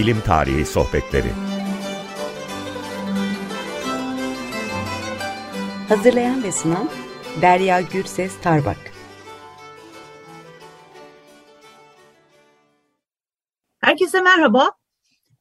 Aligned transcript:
Bilim 0.00 0.20
Tarihi 0.20 0.66
Sohbetleri 0.66 1.30
Hazırlayan 5.88 6.42
ve 6.42 6.52
sunan 6.52 6.90
Derya 7.42 7.80
Gürses 7.80 8.40
Tarbak 8.42 8.92
Herkese 13.80 14.20
merhaba. 14.20 14.72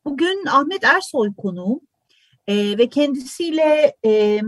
Bugün 0.05 0.45
Ahmet 0.45 0.83
Ersoy 0.83 1.29
konuğum 1.37 1.79
ee, 2.47 2.77
ve 2.77 2.89
kendisiyle 2.89 3.95
e, 4.05 4.41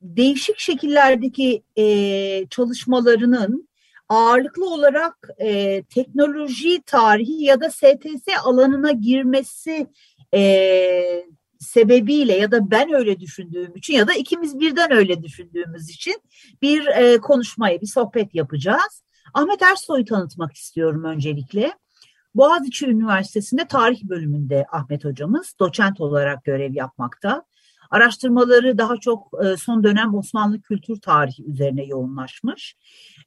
değişik 0.00 0.58
şekillerdeki 0.58 1.62
e, 1.78 2.46
çalışmalarının 2.50 3.68
ağırlıklı 4.08 4.70
olarak 4.70 5.28
e, 5.38 5.82
teknoloji 5.82 6.82
tarihi 6.82 7.44
ya 7.44 7.60
da 7.60 7.70
STS 7.70 8.28
alanına 8.44 8.92
girmesi 8.92 9.86
e, 10.34 11.26
sebebiyle 11.58 12.32
ya 12.32 12.50
da 12.50 12.70
ben 12.70 12.92
öyle 12.92 13.20
düşündüğüm 13.20 13.76
için 13.76 13.94
ya 13.94 14.08
da 14.08 14.14
ikimiz 14.14 14.60
birden 14.60 14.92
öyle 14.92 15.22
düşündüğümüz 15.22 15.90
için 15.90 16.14
bir 16.62 16.86
e, 16.86 17.18
konuşmayı, 17.18 17.80
bir 17.80 17.86
sohbet 17.86 18.34
yapacağız. 18.34 19.02
Ahmet 19.34 19.62
Ersoy'u 19.62 20.04
tanıtmak 20.04 20.52
istiyorum 20.52 21.04
öncelikle. 21.04 21.72
Boğaziçi 22.34 22.86
Üniversitesi'nde 22.86 23.66
tarih 23.66 24.02
bölümünde 24.02 24.66
Ahmet 24.72 25.04
hocamız 25.04 25.54
doçent 25.60 26.00
olarak 26.00 26.44
görev 26.44 26.74
yapmakta. 26.74 27.44
Araştırmaları 27.90 28.78
daha 28.78 28.96
çok 28.96 29.30
e, 29.44 29.56
son 29.56 29.84
dönem 29.84 30.14
Osmanlı 30.14 30.60
kültür 30.60 31.00
tarihi 31.00 31.44
üzerine 31.44 31.84
yoğunlaşmış. 31.84 32.76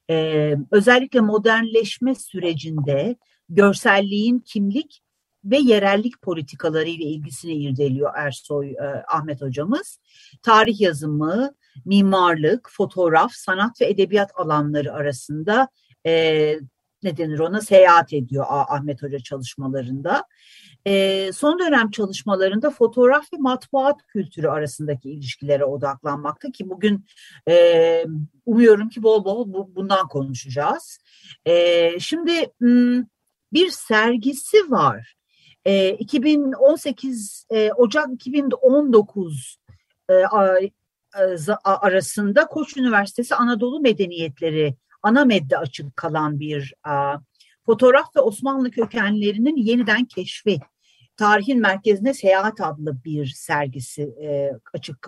E, 0.10 0.56
özellikle 0.72 1.22
modernleşme 1.22 2.16
sürecinde 2.16 3.16
görselliğin 3.50 4.40
kimlik 4.40 5.02
ve 5.46 5.58
yerellik 5.58 6.22
politikaları 6.22 6.90
ile 6.90 7.04
ilgisini 7.04 7.54
irdeliyor 7.54 8.12
Ersoy 8.16 8.72
e, 8.72 9.04
Ahmet 9.08 9.42
hocamız. 9.42 10.00
Tarih 10.44 10.82
yazımı, 10.82 11.52
mimarlık, 11.86 12.70
fotoğraf, 12.72 13.32
sanat 13.34 13.82
ve 13.82 13.86
edebiyat 13.86 14.32
alanları 14.36 14.94
arasında 14.94 15.68
ne 17.04 17.18
denir 17.18 17.40
ona 17.40 17.62
seyahat 17.62 18.14
ediyor 18.14 18.46
Ahmet 18.50 19.04
Hoca 19.04 19.20
çalışmalarında. 19.20 20.24
E, 20.88 21.32
son 21.34 21.60
dönem 21.60 21.92
çalışmalarında 21.92 22.70
fotoğraf 22.70 23.34
ve 23.34 23.38
matbuat 23.38 24.08
kültürü 24.08 24.48
arasındaki 24.48 25.12
ilişkilere 25.12 25.66
odaklanmakta 25.66 26.52
ki 26.52 26.70
bugün 26.70 27.06
e, 27.48 28.06
umuyorum 28.46 28.90
ki 28.90 29.04
bol 29.04 29.26
bol 29.26 29.54
bu, 29.54 29.76
bundan 29.76 30.08
konuşacağız. 30.08 31.00
E, 31.46 32.00
şimdi 32.00 32.52
bir 33.54 33.70
sergisi 33.70 34.72
var. 34.72 35.16
E, 35.66 35.90
2018 35.94 37.46
e, 37.50 37.72
Ocak 37.72 38.08
2019 38.14 39.60
e, 40.10 40.14
arasında 41.64 42.46
Koç 42.46 42.78
Üniversitesi 42.78 43.36
Anadolu 43.36 43.80
Medeniyetleri 43.80 44.76
ana 45.04 45.26
medde 45.26 45.58
açık 45.58 45.96
kalan 45.98 46.40
bir 46.40 46.74
a, 46.84 47.18
fotoğraf 47.66 48.16
ve 48.16 48.20
Osmanlı 48.20 48.72
kökenlerinin 48.72 49.56
yeniden 49.56 50.06
keşfi 50.06 50.60
Tarihin 51.18 51.60
Merkezine 51.60 52.14
Seyahat 52.14 52.62
adlı 52.62 53.04
bir 53.06 53.26
sergisi 53.26 54.02
e, 54.02 54.52
açık 54.74 55.08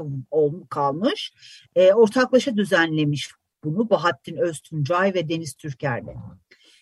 kalmış. 0.70 1.34
E, 1.76 1.94
ortaklaşa 1.94 2.58
düzenlemiş 2.58 3.32
bunu 3.64 3.90
Bahattin 3.90 4.38
Öztuncay 4.38 5.14
ve 5.14 5.30
Deniz 5.30 5.54
Türker'le. 5.54 6.16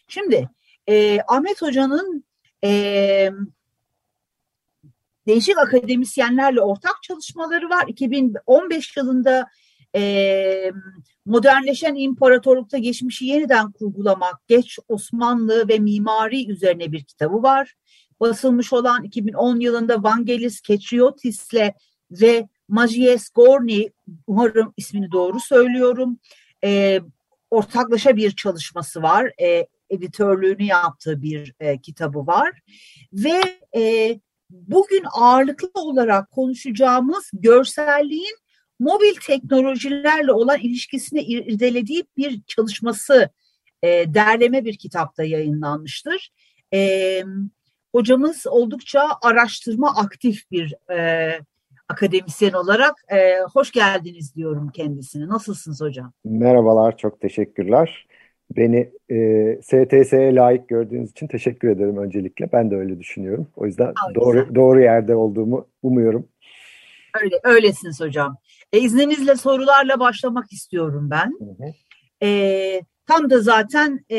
Şimdi 0.07 0.49
e, 0.89 1.19
Ahmet 1.27 1.61
Hoca'nın 1.61 2.23
e, 2.63 3.31
değişik 5.27 5.57
akademisyenlerle 5.57 6.61
ortak 6.61 7.03
çalışmaları 7.03 7.69
var. 7.69 7.85
2015 7.87 8.97
yılında 8.97 9.47
e, 9.95 10.71
modernleşen 11.25 11.95
imparatorlukta 11.95 12.77
geçmişi 12.77 13.25
yeniden 13.25 13.71
kurgulamak, 13.71 14.47
geç 14.47 14.79
Osmanlı 14.87 15.67
ve 15.67 15.79
mimari 15.79 16.51
üzerine 16.51 16.91
bir 16.91 17.03
kitabı 17.03 17.43
var. 17.43 17.73
Basılmış 18.19 18.73
olan 18.73 19.03
2010 19.03 19.59
yılında 19.59 20.03
Vangelis 20.03 20.61
Ketriotis'le 20.61 21.73
ve 22.11 22.47
Majies 22.67 23.29
Gorni, 23.29 23.91
umarım 24.27 24.73
ismini 24.77 25.11
doğru 25.11 25.39
söylüyorum, 25.39 26.19
e, 26.63 26.99
ortaklaşa 27.51 28.15
bir 28.15 28.31
çalışması 28.31 29.01
var. 29.01 29.31
E, 29.41 29.67
editörlüğünü 29.89 30.63
yaptığı 30.63 31.21
bir 31.21 31.53
e, 31.59 31.81
kitabı 31.81 32.27
var. 32.27 32.61
Ve 33.13 33.41
e, 33.75 34.15
bugün 34.49 35.03
ağırlıklı 35.11 35.71
olarak 35.73 36.31
konuşacağımız 36.31 37.31
görselliğin 37.33 38.37
mobil 38.79 39.15
teknolojilerle 39.27 40.31
olan 40.31 40.59
ilişkisini 40.59 41.21
irdelediği 41.21 42.03
bir 42.17 42.41
çalışması 42.47 43.29
e, 43.83 44.13
derleme 44.13 44.65
bir 44.65 44.77
kitapta 44.77 45.23
yayınlanmıştır. 45.23 46.31
E, 46.73 47.21
hocamız 47.91 48.47
oldukça 48.47 49.01
araştırma 49.21 49.95
aktif 49.95 50.51
bir 50.51 50.75
e, 50.91 51.29
akademisyen 51.89 52.53
olarak 52.53 52.95
e, 53.11 53.39
hoş 53.53 53.71
geldiniz 53.71 54.35
diyorum 54.35 54.71
kendisine. 54.73 55.27
Nasılsınız 55.27 55.81
hocam? 55.81 56.13
Merhabalar, 56.23 56.97
çok 56.97 57.21
teşekkürler. 57.21 58.07
Beni 58.55 58.91
e, 59.09 59.59
STS'ye 59.61 60.35
layık 60.35 60.67
gördüğünüz 60.67 61.11
için 61.11 61.27
teşekkür 61.27 61.69
ederim 61.69 61.97
öncelikle. 61.97 62.51
Ben 62.51 62.71
de 62.71 62.75
öyle 62.75 62.99
düşünüyorum. 62.99 63.47
O 63.55 63.65
yüzden 63.65 63.93
doğru 64.15 64.55
doğru 64.55 64.81
yerde 64.81 65.15
olduğumu 65.15 65.67
umuyorum. 65.83 66.27
Öyle, 67.21 67.39
öylesiniz 67.43 67.99
hocam. 67.99 68.37
E, 68.73 68.79
izninizle 68.79 69.35
sorularla 69.35 69.99
başlamak 69.99 70.53
istiyorum 70.53 71.09
ben. 71.09 71.33
Hı 71.39 71.63
hı. 71.63 71.73
E, 72.23 72.81
tam 73.07 73.29
da 73.29 73.41
zaten 73.41 74.05
e, 74.11 74.17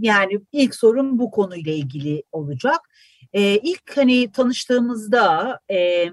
yani 0.00 0.40
ilk 0.52 0.74
sorum 0.74 1.18
bu 1.18 1.30
konuyla 1.30 1.72
ilgili 1.72 2.22
olacak. 2.32 2.80
E, 3.32 3.42
ilk 3.42 3.96
hani 3.96 4.32
tanıştığımızda, 4.32 5.58
e, 5.70 6.08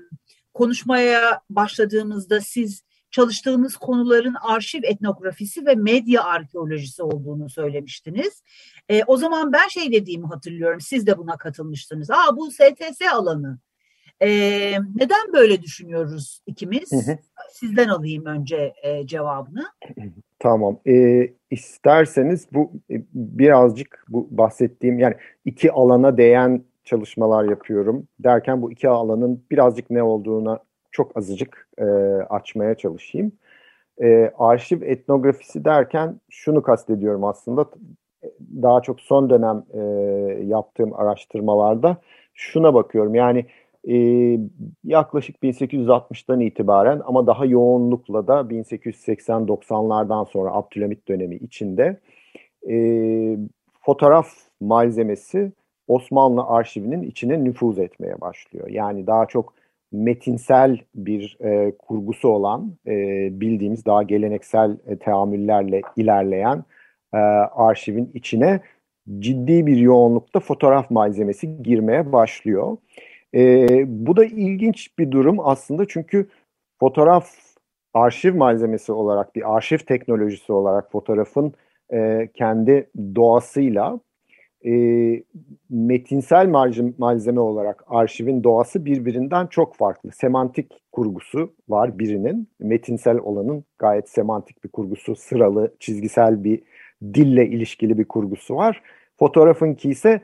konuşmaya 0.53 1.41
başladığımızda 1.49 2.41
siz 2.41 2.83
çalıştığınız 3.11 3.77
konuların 3.77 4.35
arşiv 4.41 4.83
etnografisi 4.83 5.65
ve 5.65 5.75
medya 5.75 6.23
arkeolojisi 6.23 7.03
olduğunu 7.03 7.49
söylemiştiniz. 7.49 8.43
E, 8.89 9.03
o 9.03 9.17
zaman 9.17 9.53
ben 9.53 9.67
şey 9.67 9.91
dediğimi 9.91 10.27
hatırlıyorum. 10.27 10.81
Siz 10.81 11.07
de 11.07 11.17
buna 11.17 11.37
katılmıştınız. 11.37 12.11
Aa 12.11 12.37
bu 12.37 12.51
STS 12.51 13.01
alanı. 13.13 13.59
E, 14.21 14.29
neden 14.95 15.33
böyle 15.33 15.61
düşünüyoruz 15.61 16.41
ikimiz? 16.45 16.91
Hı 16.91 17.11
hı. 17.11 17.17
Sizden 17.51 17.87
alayım 17.87 18.25
önce 18.25 18.73
e, 18.83 19.07
cevabını. 19.07 19.65
Tamam. 20.39 20.79
E, 20.87 21.27
isterseniz 21.51 22.47
bu 22.53 22.71
e, 22.91 22.95
birazcık 23.13 24.05
bu 24.09 24.27
bahsettiğim 24.31 24.99
yani 24.99 25.15
iki 25.45 25.71
alana 25.71 26.17
değen 26.17 26.63
çalışmalar 26.83 27.43
yapıyorum 27.43 28.07
derken 28.19 28.61
bu 28.61 28.71
iki 28.71 28.89
alanın 28.89 29.43
birazcık 29.51 29.89
ne 29.89 30.03
olduğuna 30.03 30.59
çok 30.91 31.17
azıcık 31.17 31.67
e, 31.77 31.83
açmaya 32.29 32.75
çalışayım. 32.75 33.31
E, 34.01 34.31
arşiv 34.37 34.81
etnografisi 34.81 35.65
derken 35.65 36.21
şunu 36.29 36.61
kastediyorum 36.61 37.23
aslında 37.23 37.69
daha 38.61 38.81
çok 38.81 39.01
son 39.01 39.29
dönem 39.29 39.63
e, 39.73 39.79
yaptığım 40.43 40.93
araştırmalarda 40.93 41.97
şuna 42.33 42.73
bakıyorum 42.73 43.15
yani 43.15 43.45
e, 43.87 43.95
yaklaşık 44.83 45.35
1860'dan 45.43 46.39
itibaren 46.39 47.01
ama 47.05 47.27
daha 47.27 47.45
yoğunlukla 47.45 48.27
da 48.27 48.33
1880-90'lardan 48.33 50.31
sonra 50.31 50.51
Abdülhamit 50.51 51.07
dönemi 51.07 51.35
içinde 51.35 51.99
e, 52.69 52.75
fotoğraf 53.81 54.27
malzemesi 54.61 55.51
Osmanlı 55.87 56.43
arşivinin 56.43 57.01
içine 57.01 57.43
nüfuz 57.43 57.79
etmeye 57.79 58.21
başlıyor. 58.21 58.67
Yani 58.67 59.07
daha 59.07 59.25
çok 59.25 59.53
metinsel 59.91 60.79
bir 60.95 61.37
e, 61.41 61.77
kurgusu 61.77 62.27
olan 62.27 62.73
e, 62.87 62.91
bildiğimiz 63.41 63.85
daha 63.85 64.03
geleneksel 64.03 64.77
e, 64.87 64.97
teamüllerle 64.97 65.81
ilerleyen 65.95 66.63
e, 67.13 67.17
arşivin 67.17 68.11
içine 68.13 68.59
ciddi 69.19 69.65
bir 69.65 69.77
yoğunlukta 69.77 70.39
fotoğraf 70.39 70.91
malzemesi 70.91 71.63
girmeye 71.63 72.11
başlıyor. 72.11 72.77
E, 73.35 73.67
bu 73.87 74.17
da 74.17 74.25
ilginç 74.25 74.97
bir 74.99 75.11
durum 75.11 75.39
aslında 75.39 75.87
çünkü 75.87 76.29
fotoğraf 76.79 77.29
arşiv 77.93 78.35
malzemesi 78.35 78.91
olarak 78.91 79.35
bir 79.35 79.55
arşiv 79.55 79.77
teknolojisi 79.77 80.53
olarak 80.53 80.91
fotoğrafın 80.91 81.53
e, 81.93 82.29
kendi 82.33 82.89
doğasıyla 83.15 83.99
e, 84.65 84.71
metinsel 85.69 86.47
malzeme 86.97 87.39
olarak 87.39 87.83
arşivin 87.87 88.43
doğası 88.43 88.85
birbirinden 88.85 89.47
çok 89.47 89.75
farklı. 89.75 90.11
Semantik 90.11 90.71
kurgusu 90.91 91.53
var 91.69 91.99
birinin, 91.99 92.49
metinsel 92.59 93.17
olanın 93.17 93.63
gayet 93.77 94.09
semantik 94.09 94.63
bir 94.63 94.69
kurgusu, 94.69 95.15
sıralı, 95.15 95.75
çizgisel 95.79 96.43
bir 96.43 96.63
dille 97.13 97.47
ilişkili 97.47 97.97
bir 97.97 98.05
kurgusu 98.05 98.55
var. 98.55 98.83
Fotoğrafınki 99.19 99.89
ise 99.89 100.21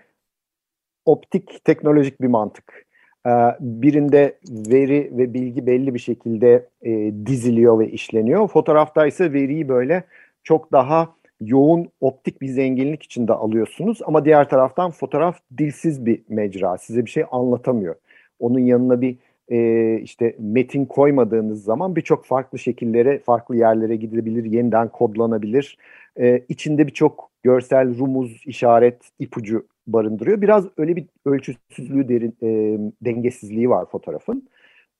optik, 1.06 1.66
teknolojik 1.66 2.22
bir 2.22 2.28
mantık. 2.28 2.85
Ee, 3.26 3.30
birinde 3.60 4.38
veri 4.50 5.12
ve 5.18 5.34
bilgi 5.34 5.68
belli 5.68 5.94
bir 5.94 6.00
şekilde 6.00 6.70
e, 6.82 7.14
diziliyor 7.26 7.80
ve 7.80 7.90
işleniyor. 7.90 8.48
Fotoğrafta 8.48 9.08
ise 9.08 9.34
veriyi 9.34 9.70
böyle 9.70 10.04
çok 10.44 10.72
daha 10.72 11.16
yoğun 11.42 11.88
optik 12.02 12.42
bir 12.42 12.48
zenginlik 12.48 13.04
içinde 13.04 13.34
alıyorsunuz 13.34 14.00
ama 14.06 14.26
diğer 14.26 14.50
taraftan 14.50 14.92
fotoğraf 14.92 15.40
dilsiz 15.58 16.06
bir 16.06 16.22
mecra. 16.30 16.78
Size 16.78 17.06
bir 17.06 17.10
şey 17.10 17.24
anlatamıyor. 17.32 17.96
Onun 18.40 18.60
yanına 18.60 19.02
bir 19.02 19.18
e, 19.50 20.00
işte 20.00 20.36
metin 20.40 20.86
koymadığınız 20.86 21.64
zaman 21.64 21.96
birçok 21.96 22.26
farklı 22.26 22.60
şekillere, 22.60 23.20
farklı 23.20 23.56
yerlere 23.56 23.96
gidebilir, 23.96 24.46
yeniden 24.46 24.88
kodlanabilir. 24.88 25.78
E, 26.20 26.42
içinde 26.50 26.88
birçok 26.88 27.30
görsel, 27.44 27.98
rumuz, 27.98 28.44
işaret, 28.46 28.98
ipucu 29.20 29.66
barındırıyor. 29.88 30.42
Biraz 30.42 30.66
öyle 30.78 30.96
bir 30.96 31.06
ölçüsüzlüğü, 31.26 32.10
derin, 32.10 32.38
e, 32.42 32.80
dengesizliği 33.02 33.70
var 33.70 33.86
fotoğrafın. 33.86 34.50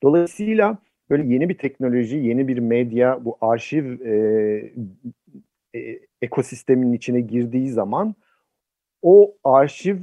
Dolayısıyla 0.02 0.78
böyle 1.10 1.34
yeni 1.34 1.48
bir 1.48 1.58
teknoloji, 1.58 2.16
yeni 2.16 2.48
bir 2.48 2.58
medya, 2.58 3.24
bu 3.24 3.36
arşiv 3.40 4.00
e, 4.00 4.14
e, 5.74 6.00
ekosistemin 6.22 6.92
içine 6.92 7.20
girdiği 7.20 7.70
zaman 7.70 8.14
o 9.02 9.34
arşiv 9.44 9.96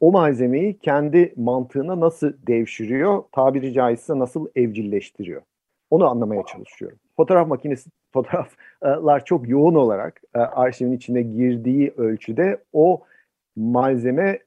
o 0.00 0.12
malzemeyi 0.12 0.78
kendi 0.78 1.34
mantığına 1.36 2.00
nasıl 2.00 2.32
devşiriyor, 2.46 3.22
tabiri 3.32 3.72
caizse 3.72 4.18
nasıl 4.18 4.48
evcilleştiriyor. 4.56 5.42
Onu 5.90 6.06
anlamaya 6.06 6.42
çalışıyorum. 6.46 6.98
Fotoğraf 7.16 7.48
makinesi, 7.48 7.90
fotoğraflar 8.12 9.24
çok 9.24 9.48
yoğun 9.48 9.74
olarak 9.74 10.20
e, 10.34 10.38
arşivin 10.38 10.92
içine 10.92 11.22
girdiği 11.22 11.92
ölçüde 11.96 12.58
o 12.72 13.02
malzeme 13.56 14.38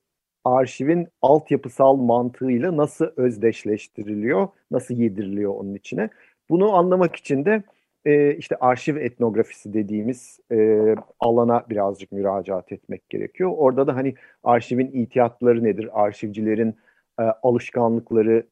arşivin 0.44 1.07
altyapısal 1.22 1.96
mantığıyla 1.96 2.78
nasıl 2.78 3.06
özdeşleştiriliyor, 3.16 4.48
nasıl 4.72 4.96
yediriliyor 4.96 5.56
onun 5.56 5.75
içine. 5.75 6.10
Bunu 6.50 6.74
anlamak 6.74 7.16
için 7.16 7.46
de 7.46 7.63
e, 8.06 8.36
işte 8.36 8.56
arşiv 8.60 8.96
etnografisi 8.96 9.74
dediğimiz 9.74 10.40
e, 10.52 10.96
alana 11.19 11.66
birazcık 11.69 12.12
müracaat 12.12 12.72
etmek 12.72 13.10
gerekiyor. 13.10 13.52
Orada 13.57 13.88
da 13.88 13.96
hani 13.96 14.16
arşivin 14.44 14.92
ihtiyatları 14.92 15.63
nedir, 15.63 15.90
arşivcilerin 16.04 16.75
e, 17.19 17.24
alışkanlıkları, 17.24 18.48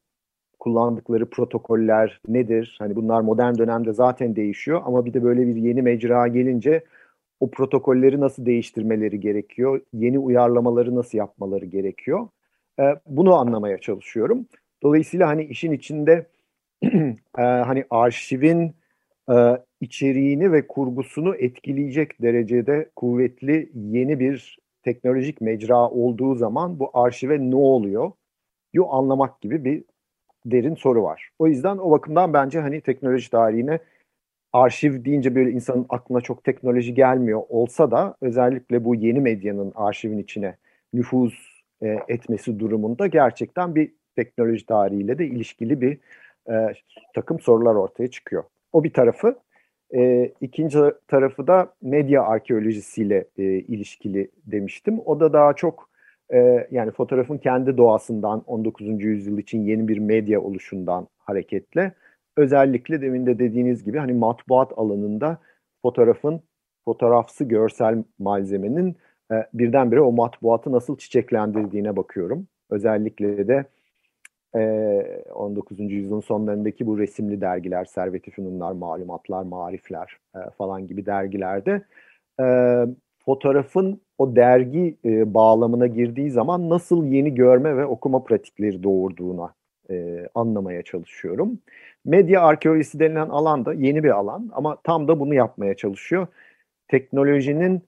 kullandıkları 0.58 1.30
protokoller 1.30 2.20
nedir? 2.28 2.76
Hani 2.78 2.96
bunlar 2.96 3.20
modern 3.20 3.58
dönemde 3.58 3.92
zaten 3.92 4.36
değişiyor 4.36 4.82
ama 4.84 5.04
bir 5.04 5.14
de 5.14 5.22
böyle 5.22 5.46
bir 5.46 5.56
yeni 5.56 5.82
mecra 5.82 6.28
gelince 6.28 6.84
o 7.44 7.50
protokolleri 7.50 8.20
nasıl 8.20 8.46
değiştirmeleri 8.46 9.20
gerekiyor, 9.20 9.80
yeni 9.92 10.18
uyarlamaları 10.18 10.94
nasıl 10.94 11.18
yapmaları 11.18 11.64
gerekiyor. 11.64 12.28
E, 12.80 12.82
bunu 13.06 13.34
anlamaya 13.34 13.78
çalışıyorum. 13.78 14.46
Dolayısıyla 14.82 15.28
hani 15.28 15.44
işin 15.44 15.72
içinde 15.72 16.26
e, 17.38 17.42
hani 17.42 17.84
arşivin 17.90 18.74
e, 19.30 19.34
içeriğini 19.80 20.52
ve 20.52 20.66
kurgusunu 20.66 21.36
etkileyecek 21.36 22.22
derecede 22.22 22.90
kuvvetli 22.96 23.70
yeni 23.74 24.20
bir 24.20 24.58
teknolojik 24.82 25.40
mecra 25.40 25.88
olduğu 25.88 26.34
zaman 26.34 26.78
bu 26.78 26.90
arşive 26.94 27.50
ne 27.50 27.56
oluyor? 27.56 28.12
Yu 28.72 28.88
anlamak 28.88 29.40
gibi 29.40 29.64
bir 29.64 29.84
derin 30.46 30.74
soru 30.74 31.02
var. 31.02 31.30
O 31.38 31.46
yüzden 31.46 31.78
o 31.78 31.90
bakımdan 31.90 32.32
bence 32.32 32.60
hani 32.60 32.80
teknoloji 32.80 33.30
tarihine 33.30 33.78
arşiv 34.54 35.04
deyince 35.04 35.34
böyle 35.34 35.50
insanın 35.50 35.86
aklına 35.88 36.20
çok 36.20 36.44
teknoloji 36.44 36.94
gelmiyor 36.94 37.42
olsa 37.48 37.90
da 37.90 38.14
özellikle 38.20 38.84
bu 38.84 38.94
yeni 38.94 39.20
medyanın 39.20 39.72
arşivin 39.74 40.18
içine 40.18 40.56
nüfuz 40.92 41.64
e, 41.82 41.98
etmesi 42.08 42.58
durumunda 42.58 43.06
gerçekten 43.06 43.74
bir 43.74 43.92
teknoloji 44.16 44.66
tarihiyle 44.66 45.18
de 45.18 45.26
ilişkili 45.26 45.80
bir 45.80 45.98
e, 46.50 46.72
takım 47.14 47.40
sorular 47.40 47.74
ortaya 47.74 48.08
çıkıyor. 48.08 48.44
O 48.72 48.84
bir 48.84 48.92
tarafı. 48.92 49.38
E, 49.94 50.32
ikinci 50.40 50.78
tarafı 51.08 51.46
da 51.46 51.74
medya 51.82 52.22
arkeolojisiyle 52.22 53.24
e, 53.38 53.42
ilişkili 53.44 54.30
demiştim. 54.46 55.00
O 55.04 55.20
da 55.20 55.32
daha 55.32 55.52
çok 55.52 55.88
e, 56.34 56.68
yani 56.70 56.90
fotoğrafın 56.90 57.38
kendi 57.38 57.76
doğasından 57.76 58.42
19. 58.46 59.04
yüzyıl 59.04 59.38
için 59.38 59.62
yeni 59.62 59.88
bir 59.88 59.98
medya 59.98 60.40
oluşundan 60.40 61.08
hareketle 61.18 61.92
özellikle 62.36 63.02
demin 63.02 63.26
de 63.26 63.38
dediğiniz 63.38 63.84
gibi 63.84 63.98
hani 63.98 64.12
matbuat 64.12 64.72
alanında 64.76 65.38
fotoğrafın 65.82 66.40
fotoğrafsı 66.84 67.44
görsel 67.44 68.04
malzemenin 68.18 68.96
e, 69.32 69.34
birdenbire 69.54 70.00
o 70.00 70.12
matbuatı 70.12 70.72
nasıl 70.72 70.98
çiçeklendirdiğine 70.98 71.96
bakıyorum. 71.96 72.46
Özellikle 72.70 73.48
de 73.48 73.64
19. 75.34 75.80
yüzyılın 75.80 76.20
sonlarındaki 76.20 76.86
bu 76.86 76.98
resimli 76.98 77.40
dergiler, 77.40 77.84
Servet-i 77.84 78.30
Fünunlar, 78.30 78.72
Malumatlar, 78.72 79.42
Marifler 79.42 80.16
falan 80.58 80.86
gibi 80.86 81.06
dergilerde 81.06 81.82
fotoğrafın 83.18 84.00
o 84.18 84.36
dergi 84.36 84.96
bağlamına 85.34 85.86
girdiği 85.86 86.30
zaman 86.30 86.70
nasıl 86.70 87.04
yeni 87.04 87.34
görme 87.34 87.76
ve 87.76 87.86
okuma 87.86 88.24
pratikleri 88.24 88.82
doğurduğuna 88.82 89.54
anlamaya 90.34 90.82
çalışıyorum. 90.82 91.58
Medya 92.04 92.42
arkeolojisi 92.42 92.98
denilen 92.98 93.28
alan 93.28 93.64
da 93.64 93.74
yeni 93.74 94.04
bir 94.04 94.10
alan 94.10 94.50
ama 94.54 94.76
tam 94.84 95.08
da 95.08 95.20
bunu 95.20 95.34
yapmaya 95.34 95.74
çalışıyor. 95.74 96.26
Teknolojinin 96.88 97.82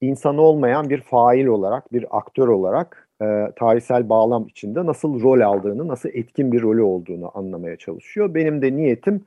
insan 0.00 0.38
olmayan 0.38 0.90
bir 0.90 1.00
fail 1.00 1.46
olarak, 1.46 1.92
bir 1.92 2.06
aktör 2.18 2.48
olarak 2.48 3.08
e, 3.22 3.52
tarihsel 3.56 4.08
bağlam 4.08 4.46
içinde 4.46 4.86
nasıl 4.86 5.22
rol 5.22 5.40
aldığını, 5.40 5.88
nasıl 5.88 6.08
etkin 6.08 6.52
bir 6.52 6.62
rolü 6.62 6.82
olduğunu 6.82 7.30
anlamaya 7.34 7.76
çalışıyor. 7.76 8.34
Benim 8.34 8.62
de 8.62 8.76
niyetim 8.76 9.24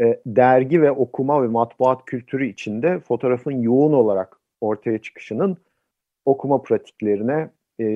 e, 0.00 0.20
dergi 0.26 0.82
ve 0.82 0.90
okuma 0.90 1.42
ve 1.42 1.46
matbuat 1.46 2.04
kültürü 2.04 2.46
içinde 2.46 2.98
fotoğrafın 2.98 3.62
yoğun 3.62 3.92
olarak 3.92 4.40
ortaya 4.60 4.98
çıkışının 4.98 5.56
okuma 6.24 6.62
pratiklerine 6.62 7.50
e, 7.78 7.86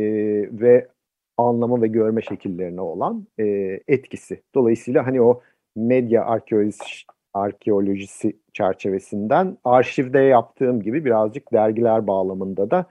ve 0.53 0.89
anlama 1.37 1.83
ve 1.83 1.87
görme 1.87 2.23
şekillerine 2.23 2.81
olan 2.81 3.27
e, 3.39 3.45
etkisi. 3.89 4.43
Dolayısıyla 4.55 5.07
hani 5.07 5.23
o 5.23 5.43
medya 5.79 6.25
arkeolojisi, 6.25 7.05
arkeolojisi 7.35 8.37
çerçevesinden 8.53 9.59
arşivde 9.65 10.19
yaptığım 10.19 10.83
gibi 10.83 11.05
birazcık 11.05 11.53
dergiler 11.53 12.07
bağlamında 12.07 12.71
da 12.71 12.87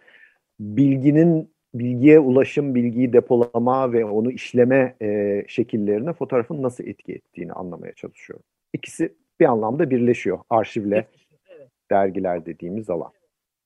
bilginin 0.59 1.51
bilgiye 1.73 2.19
ulaşım, 2.19 2.75
bilgiyi 2.75 3.13
depolama 3.13 3.93
ve 3.93 4.05
onu 4.05 4.31
işleme 4.31 4.95
e, 5.01 5.43
şekillerine 5.47 6.13
fotoğrafın 6.13 6.63
nasıl 6.63 6.83
etki 6.83 7.13
ettiğini 7.13 7.53
anlamaya 7.53 7.93
çalışıyorum. 7.93 8.45
İkisi 8.73 9.13
bir 9.39 9.45
anlamda 9.45 9.89
birleşiyor 9.89 10.39
arşivle 10.49 11.07
evet. 11.49 11.69
dergiler 11.91 12.45
dediğimiz 12.45 12.89
alan. 12.89 13.11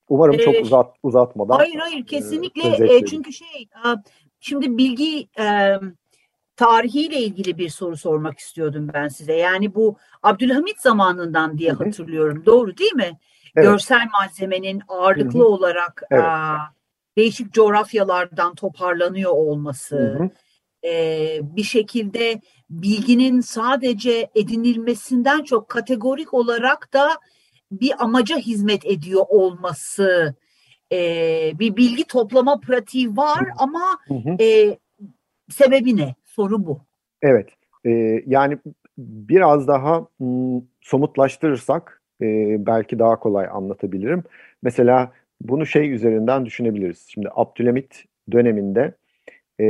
Umarım 0.09 0.37
çok 0.37 0.55
ee, 0.55 0.61
uzat 0.61 0.95
uzatmadan. 1.03 1.55
Hayır 1.55 1.75
hayır 1.75 2.05
kesinlikle 2.05 2.95
e, 2.95 3.05
çünkü 3.05 3.33
şey 3.33 3.67
şimdi 4.39 4.77
bilgi 4.77 5.27
e, 5.39 5.75
tarihiyle 6.61 7.19
ilgili 7.19 7.57
bir 7.57 7.69
soru 7.69 7.97
sormak 7.97 8.39
istiyordum 8.39 8.89
ben 8.93 9.07
size. 9.07 9.33
Yani 9.33 9.75
bu 9.75 9.97
Abdülhamit 10.23 10.79
zamanından 10.79 11.57
diye 11.57 11.71
hatırlıyorum. 11.71 12.45
Doğru 12.45 12.77
değil 12.77 12.93
mi? 12.93 13.19
Evet. 13.55 13.67
Görsel 13.67 14.07
malzemenin 14.11 14.81
ağırlıklı 14.87 15.39
Hı-hı. 15.39 15.47
olarak 15.47 16.03
evet. 16.11 16.23
a, 16.23 16.57
değişik 17.17 17.53
coğrafyalardan 17.53 18.55
toparlanıyor 18.55 19.31
olması. 19.31 20.29
E, 20.85 21.39
bir 21.41 21.63
şekilde 21.63 22.41
bilginin 22.69 23.41
sadece 23.41 24.29
edinilmesinden 24.35 25.43
çok 25.43 25.69
kategorik 25.69 26.33
olarak 26.33 26.93
da 26.93 27.09
bir 27.71 28.03
amaca 28.03 28.37
hizmet 28.37 28.85
ediyor 28.85 29.25
olması, 29.29 30.35
e, 30.91 30.99
bir 31.59 31.75
bilgi 31.75 32.03
toplama 32.03 32.59
pratiği 32.59 33.17
var 33.17 33.47
ama 33.57 33.97
hı 34.07 34.13
hı. 34.13 34.43
E, 34.43 34.77
sebebi 35.49 35.97
ne? 35.97 36.15
Soru 36.35 36.65
bu. 36.65 36.81
Evet, 37.21 37.49
e, 37.85 37.89
yani 38.27 38.57
biraz 38.97 39.67
daha 39.67 40.07
m, 40.19 40.61
somutlaştırırsak 40.81 42.01
e, 42.21 42.25
belki 42.65 42.99
daha 42.99 43.19
kolay 43.19 43.47
anlatabilirim. 43.51 44.23
Mesela 44.63 45.11
bunu 45.41 45.65
şey 45.65 45.91
üzerinden 45.91 46.45
düşünebiliriz. 46.45 47.05
Şimdi 47.09 47.29
Abdülhamit 47.35 48.05
döneminde 48.31 48.95
e, 49.61 49.65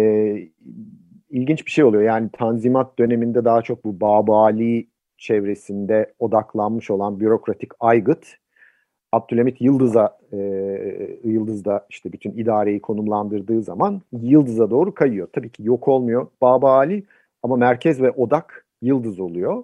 ilginç 1.29 1.65
bir 1.65 1.71
şey 1.71 1.83
oluyor. 1.83 2.03
Yani 2.03 2.29
Tanzimat 2.33 2.99
döneminde 2.99 3.45
daha 3.45 3.61
çok 3.61 3.85
bu 3.85 4.01
Babali 4.01 4.87
çevresinde 5.17 6.13
odaklanmış 6.19 6.91
olan 6.91 7.19
bürokratik 7.19 7.71
aygıt 7.79 8.37
Abdülhamit 9.11 9.61
Yıldız'a 9.61 10.17
e, 10.33 10.37
Yıldız'da 11.23 11.85
işte 11.89 12.13
bütün 12.13 12.31
idareyi 12.31 12.81
konumlandırdığı 12.81 13.61
zaman 13.61 14.01
Yıldız'a 14.21 14.69
doğru 14.69 14.93
kayıyor. 14.93 15.27
Tabii 15.33 15.49
ki 15.49 15.63
yok 15.63 15.87
olmuyor 15.87 16.27
Babali 16.41 17.03
ama 17.43 17.55
merkez 17.55 18.01
ve 18.01 18.11
odak 18.11 18.65
Yıldız 18.81 19.19
oluyor. 19.19 19.63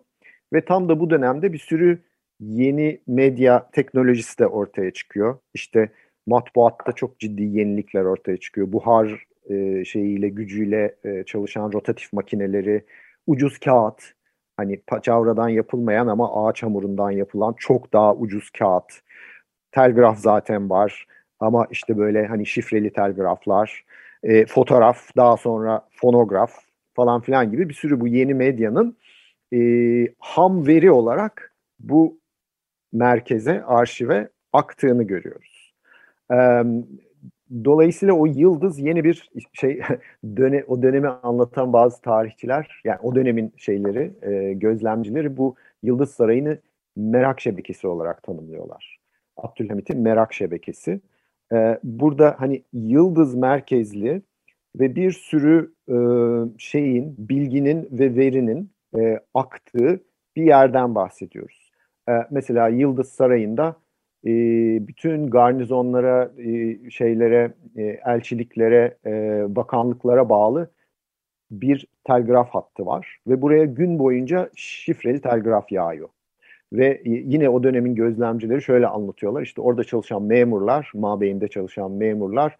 Ve 0.53 0.65
tam 0.65 0.89
da 0.89 0.99
bu 0.99 1.09
dönemde 1.09 1.53
bir 1.53 1.57
sürü 1.57 1.99
yeni 2.39 2.99
medya 3.07 3.69
teknolojisi 3.71 4.39
de 4.39 4.47
ortaya 4.47 4.91
çıkıyor. 4.91 5.37
İşte 5.53 5.89
matbuatta 6.27 6.91
çok 6.91 7.19
ciddi 7.19 7.43
yenilikler 7.43 8.01
ortaya 8.01 8.37
çıkıyor. 8.37 8.71
Buhar 8.71 9.27
e, 9.49 9.85
şeyiyle, 9.85 10.29
gücüyle 10.29 10.95
e, 11.03 11.23
çalışan 11.23 11.73
rotatif 11.73 12.13
makineleri, 12.13 12.85
ucuz 13.27 13.57
kağıt, 13.57 14.03
hani 14.57 14.81
paçavradan 14.87 15.49
yapılmayan 15.49 16.07
ama 16.07 16.47
ağaç 16.47 16.63
hamurundan 16.63 17.11
yapılan 17.11 17.55
çok 17.57 17.93
daha 17.93 18.15
ucuz 18.15 18.49
kağıt. 18.49 19.01
Telgraf 19.77 20.19
zaten 20.19 20.69
var 20.69 21.07
ama 21.39 21.67
işte 21.71 21.97
böyle 21.97 22.27
hani 22.27 22.45
şifreli 22.45 22.93
telgraflar, 22.93 23.85
e, 24.23 24.45
fotoğraf, 24.45 25.15
daha 25.17 25.37
sonra 25.37 25.81
fonograf 25.91 26.51
falan 26.93 27.21
filan 27.21 27.51
gibi 27.51 27.69
bir 27.69 27.73
sürü 27.73 27.99
bu 27.99 28.07
yeni 28.07 28.33
medyanın 28.33 28.97
e, 29.53 29.59
ham 30.19 30.67
veri 30.67 30.91
olarak 30.91 31.53
bu 31.79 32.19
merkeze, 32.93 33.63
arşive 33.63 34.29
aktığını 34.53 35.03
görüyoruz. 35.03 35.73
E, 36.31 36.37
dolayısıyla 37.65 38.13
o 38.13 38.25
yıldız 38.25 38.79
yeni 38.79 39.03
bir 39.03 39.29
şey 39.53 39.81
döne, 40.37 40.63
o 40.67 40.81
dönemi 40.81 41.07
anlatan 41.07 41.73
bazı 41.73 42.01
tarihçiler 42.01 42.81
yani 42.83 42.99
o 43.03 43.15
dönemin 43.15 43.53
şeyleri 43.57 44.11
e, 44.21 44.53
gözlemcileri 44.53 45.37
bu 45.37 45.55
Yıldız 45.83 46.11
Sarayı'nı 46.11 46.57
merak 46.95 47.41
şebekesi 47.41 47.87
olarak 47.87 48.23
tanımlıyorlar. 48.23 48.97
Abdülhamit'in 49.37 50.01
merak 50.01 50.33
şebekesi. 50.33 51.01
E, 51.53 51.79
burada 51.83 52.35
hani 52.39 52.63
yıldız 52.73 53.35
merkezli 53.35 54.21
ve 54.79 54.95
bir 54.95 55.11
sürü 55.11 55.73
e, 55.89 55.97
şeyin, 56.57 57.15
bilginin 57.17 57.89
ve 57.91 58.15
verinin 58.15 58.71
e, 58.97 59.19
aktığı 59.33 60.03
bir 60.35 60.43
yerden 60.43 60.95
bahsediyoruz. 60.95 61.71
E, 62.09 62.11
mesela 62.31 62.67
Yıldız 62.67 63.09
Sarayı'nda 63.09 63.75
e, 64.25 64.31
bütün 64.87 65.29
garnizonlara, 65.29 66.31
e, 66.37 66.89
şeylere, 66.89 67.53
e, 67.75 67.83
elçiliklere, 67.83 68.97
e, 69.05 69.43
bakanlıklara 69.55 70.29
bağlı 70.29 70.71
bir 71.51 71.87
telgraf 72.03 72.49
hattı 72.49 72.85
var 72.85 73.19
ve 73.27 73.41
buraya 73.41 73.65
gün 73.65 73.99
boyunca 73.99 74.49
şifreli 74.55 75.21
telgraf 75.21 75.71
yağıyor. 75.71 76.09
Ve 76.73 77.01
yine 77.05 77.49
o 77.49 77.63
dönemin 77.63 77.95
gözlemcileri 77.95 78.61
şöyle 78.61 78.87
anlatıyorlar. 78.87 79.41
İşte 79.41 79.61
orada 79.61 79.83
çalışan 79.83 80.23
memurlar, 80.23 80.91
mabeyinde 80.95 81.47
çalışan 81.47 81.91
memurlar 81.91 82.57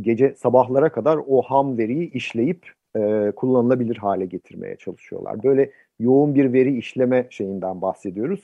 gece 0.00 0.34
sabahlara 0.34 0.92
kadar 0.92 1.18
o 1.26 1.42
ham 1.42 1.78
veriyi 1.78 2.12
işleyip 2.12 2.72
e, 2.96 3.32
kullanılabilir 3.36 3.96
hale 3.96 4.26
getirmeye 4.26 4.76
çalışıyorlar. 4.76 5.42
Böyle 5.42 5.70
yoğun 5.98 6.34
bir 6.34 6.52
veri 6.52 6.78
işleme 6.78 7.26
şeyinden 7.30 7.82
bahsediyoruz. 7.82 8.40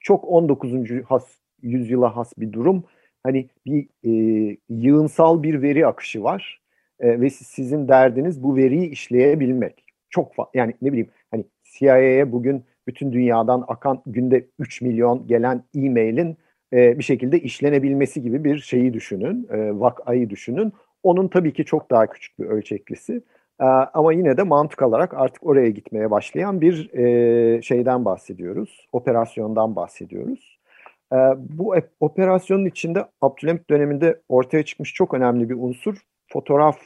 Çok 0.00 0.24
19. 0.24 0.72
Has, 1.04 1.26
yüzyıla 1.62 2.16
has 2.16 2.32
bir 2.38 2.52
durum. 2.52 2.84
Hani 3.22 3.48
bir 3.66 3.88
e, 4.04 4.56
yığınsal 4.68 5.42
bir 5.42 5.62
veri 5.62 5.86
akışı 5.86 6.22
var 6.22 6.60
e, 7.00 7.20
ve 7.20 7.30
sizin 7.30 7.88
derdiniz 7.88 8.42
bu 8.42 8.56
veriyi 8.56 8.90
işleyebilmek. 8.90 9.84
Çok 10.10 10.32
yani 10.54 10.74
ne 10.82 10.88
bileyim 10.92 11.10
hani 11.30 11.44
CIA'ye 11.62 12.32
bugün 12.32 12.64
bütün 12.90 13.12
dünyadan 13.12 13.64
akan 13.68 14.02
günde 14.06 14.46
3 14.58 14.82
milyon 14.82 15.26
gelen 15.26 15.64
e-mailin 15.76 16.36
e, 16.72 16.98
bir 16.98 17.04
şekilde 17.04 17.40
işlenebilmesi 17.40 18.22
gibi 18.22 18.44
bir 18.44 18.58
şeyi 18.58 18.94
düşünün, 18.94 19.48
e, 19.50 19.80
vakayı 19.80 20.30
düşünün. 20.30 20.72
Onun 21.02 21.28
tabii 21.28 21.52
ki 21.52 21.64
çok 21.64 21.90
daha 21.90 22.06
küçük 22.06 22.38
bir 22.38 22.44
ölçeklisi. 22.44 23.22
E, 23.60 23.64
ama 23.64 24.12
yine 24.12 24.36
de 24.36 24.42
mantık 24.42 24.82
alarak 24.82 25.14
artık 25.14 25.46
oraya 25.46 25.70
gitmeye 25.70 26.10
başlayan 26.10 26.60
bir 26.60 26.94
e, 26.94 27.62
şeyden 27.62 28.04
bahsediyoruz, 28.04 28.88
operasyondan 28.92 29.76
bahsediyoruz. 29.76 30.58
E, 31.12 31.16
bu 31.38 31.74
operasyonun 32.00 32.64
içinde 32.64 33.04
Abdülhamit 33.20 33.70
döneminde 33.70 34.20
ortaya 34.28 34.62
çıkmış 34.62 34.94
çok 34.94 35.14
önemli 35.14 35.50
bir 35.50 35.54
unsur 35.54 35.96
fotoğraf 36.26 36.78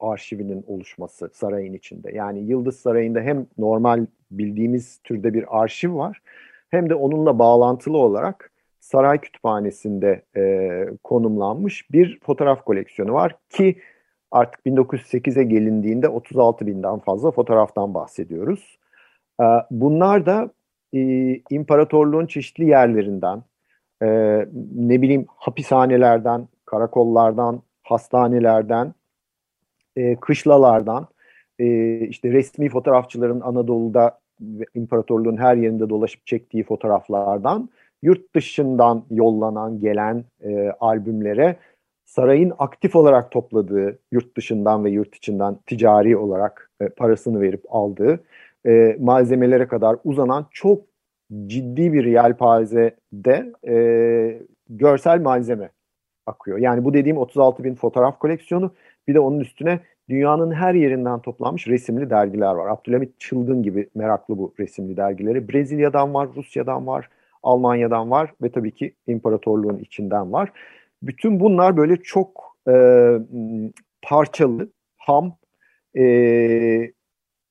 arşivinin 0.00 0.64
oluşması 0.66 1.30
sarayın 1.32 1.72
içinde. 1.72 2.12
Yani 2.14 2.38
Yıldız 2.38 2.76
Sarayı'nda 2.80 3.20
hem 3.20 3.46
normal 3.58 4.06
bildiğimiz 4.30 5.00
türde 5.04 5.34
bir 5.34 5.62
arşiv 5.62 5.96
var 5.96 6.22
hem 6.70 6.90
de 6.90 6.94
onunla 6.94 7.38
bağlantılı 7.38 7.98
olarak 7.98 8.52
saray 8.80 9.18
kütüphanesinde 9.18 10.22
e, 10.36 10.84
konumlanmış 11.04 11.90
bir 11.92 12.20
fotoğraf 12.20 12.64
koleksiyonu 12.64 13.12
var 13.12 13.36
ki 13.50 13.78
artık 14.30 14.66
1908'e 14.66 15.42
gelindiğinde 15.42 16.08
36 16.08 16.66
binden 16.66 16.98
fazla 16.98 17.30
fotoğraftan 17.30 17.94
bahsediyoruz. 17.94 18.78
E, 19.40 19.44
bunlar 19.70 20.26
da 20.26 20.50
e, 20.94 21.00
imparatorluğun 21.50 22.26
çeşitli 22.26 22.64
yerlerinden, 22.64 23.42
e, 24.02 24.06
ne 24.74 25.02
bileyim 25.02 25.26
hapishanelerden, 25.36 26.48
karakollardan, 26.64 27.62
hastanelerden, 27.82 28.94
e, 29.96 30.16
kışlalardan, 30.16 31.06
e, 31.58 31.98
işte 32.06 32.32
resmi 32.32 32.68
fotoğrafçıların 32.68 33.40
Anadolu'da 33.40 34.18
imparatorluğun 34.74 35.36
her 35.36 35.56
yerinde 35.56 35.90
dolaşıp 35.90 36.26
çektiği 36.26 36.64
fotoğraflardan 36.64 37.68
yurt 38.02 38.34
dışından 38.34 39.04
yollanan 39.10 39.80
gelen 39.80 40.24
e, 40.44 40.70
albümlere 40.80 41.56
sarayın 42.04 42.52
aktif 42.58 42.96
olarak 42.96 43.30
topladığı 43.30 43.98
yurt 44.12 44.36
dışından 44.36 44.84
ve 44.84 44.90
yurt 44.90 45.16
içinden 45.16 45.56
ticari 45.66 46.16
olarak 46.16 46.70
e, 46.80 46.88
parasını 46.88 47.40
verip 47.40 47.64
aldığı 47.68 48.20
e, 48.66 48.96
malzemelere 49.00 49.68
kadar 49.68 49.96
uzanan 50.04 50.46
çok 50.50 50.82
ciddi 51.46 51.92
bir 51.92 52.04
yelpazede 52.04 53.52
e, 53.68 53.76
görsel 54.68 55.20
malzeme 55.20 55.70
akıyor. 56.26 56.58
Yani 56.58 56.84
bu 56.84 56.94
dediğim 56.94 57.18
36 57.18 57.64
bin 57.64 57.74
fotoğraf 57.74 58.18
koleksiyonu 58.18 58.74
bir 59.08 59.14
de 59.14 59.20
onun 59.20 59.40
üstüne 59.40 59.80
dünyanın 60.08 60.52
her 60.52 60.74
yerinden 60.74 61.20
toplanmış 61.20 61.68
resimli 61.68 62.10
dergiler 62.10 62.54
var. 62.54 62.70
Abdülhamit 62.70 63.20
Çılgın 63.20 63.62
gibi 63.62 63.88
meraklı 63.94 64.38
bu 64.38 64.54
resimli 64.58 64.96
dergileri. 64.96 65.48
Brezilya'dan 65.48 66.14
var, 66.14 66.28
Rusya'dan 66.36 66.86
var, 66.86 67.08
Almanya'dan 67.42 68.10
var 68.10 68.32
ve 68.42 68.52
tabii 68.52 68.74
ki 68.74 68.94
imparatorluğun 69.06 69.78
içinden 69.78 70.32
var. 70.32 70.52
Bütün 71.02 71.40
bunlar 71.40 71.76
böyle 71.76 71.96
çok 71.96 72.56
e, 72.68 72.74
parçalı, 74.02 74.70
ham 74.96 75.36
e, 75.96 76.02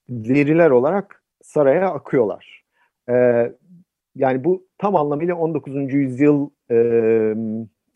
veriler 0.10 0.70
olarak 0.70 1.24
saraya 1.42 1.90
akıyorlar. 1.90 2.64
E, 3.10 3.14
yani 4.16 4.44
bu 4.44 4.68
tam 4.78 4.96
anlamıyla 4.96 5.36
19. 5.36 5.94
yüzyıl 5.94 6.50
e, 6.72 6.76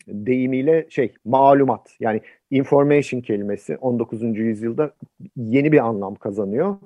deyimiyle 0.08 0.86
şey 0.88 1.14
malumat 1.24 1.96
yani 2.00 2.20
information 2.50 3.20
kelimesi 3.20 3.76
19. 3.76 4.22
yüzyılda 4.22 4.92
yeni 5.36 5.72
bir 5.72 5.78
anlam 5.78 6.14
kazanıyor. 6.14 6.76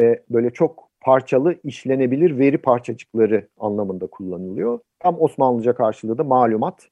E, 0.00 0.22
böyle 0.30 0.50
çok 0.50 0.88
parçalı 1.00 1.56
işlenebilir 1.64 2.38
veri 2.38 2.58
parçacıkları 2.58 3.48
anlamında 3.58 4.06
kullanılıyor. 4.06 4.78
Tam 4.98 5.20
Osmanlıca 5.20 5.74
karşılığı 5.74 6.18
da 6.18 6.24
malumat. 6.24 6.88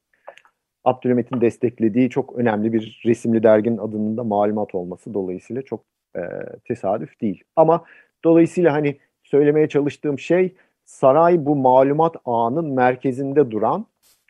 Abdülhamit'in 0.83 1.41
desteklediği 1.41 2.09
çok 2.09 2.35
önemli 2.35 2.73
bir 2.73 3.01
resimli 3.05 3.43
derginin 3.43 3.77
adının 3.77 4.17
da 4.17 4.23
malumat 4.23 4.75
olması 4.75 5.13
dolayısıyla 5.13 5.61
çok 5.61 5.83
e, 6.15 6.21
tesadüf 6.65 7.21
değil. 7.21 7.43
Ama 7.55 7.83
dolayısıyla 8.23 8.73
hani 8.73 8.97
söylemeye 9.23 9.69
çalıştığım 9.69 10.19
şey 10.19 10.55
saray 10.85 11.45
bu 11.45 11.55
malumat 11.55 12.15
ağının 12.25 12.73
merkezinde 12.73 13.51
duran 13.51 13.85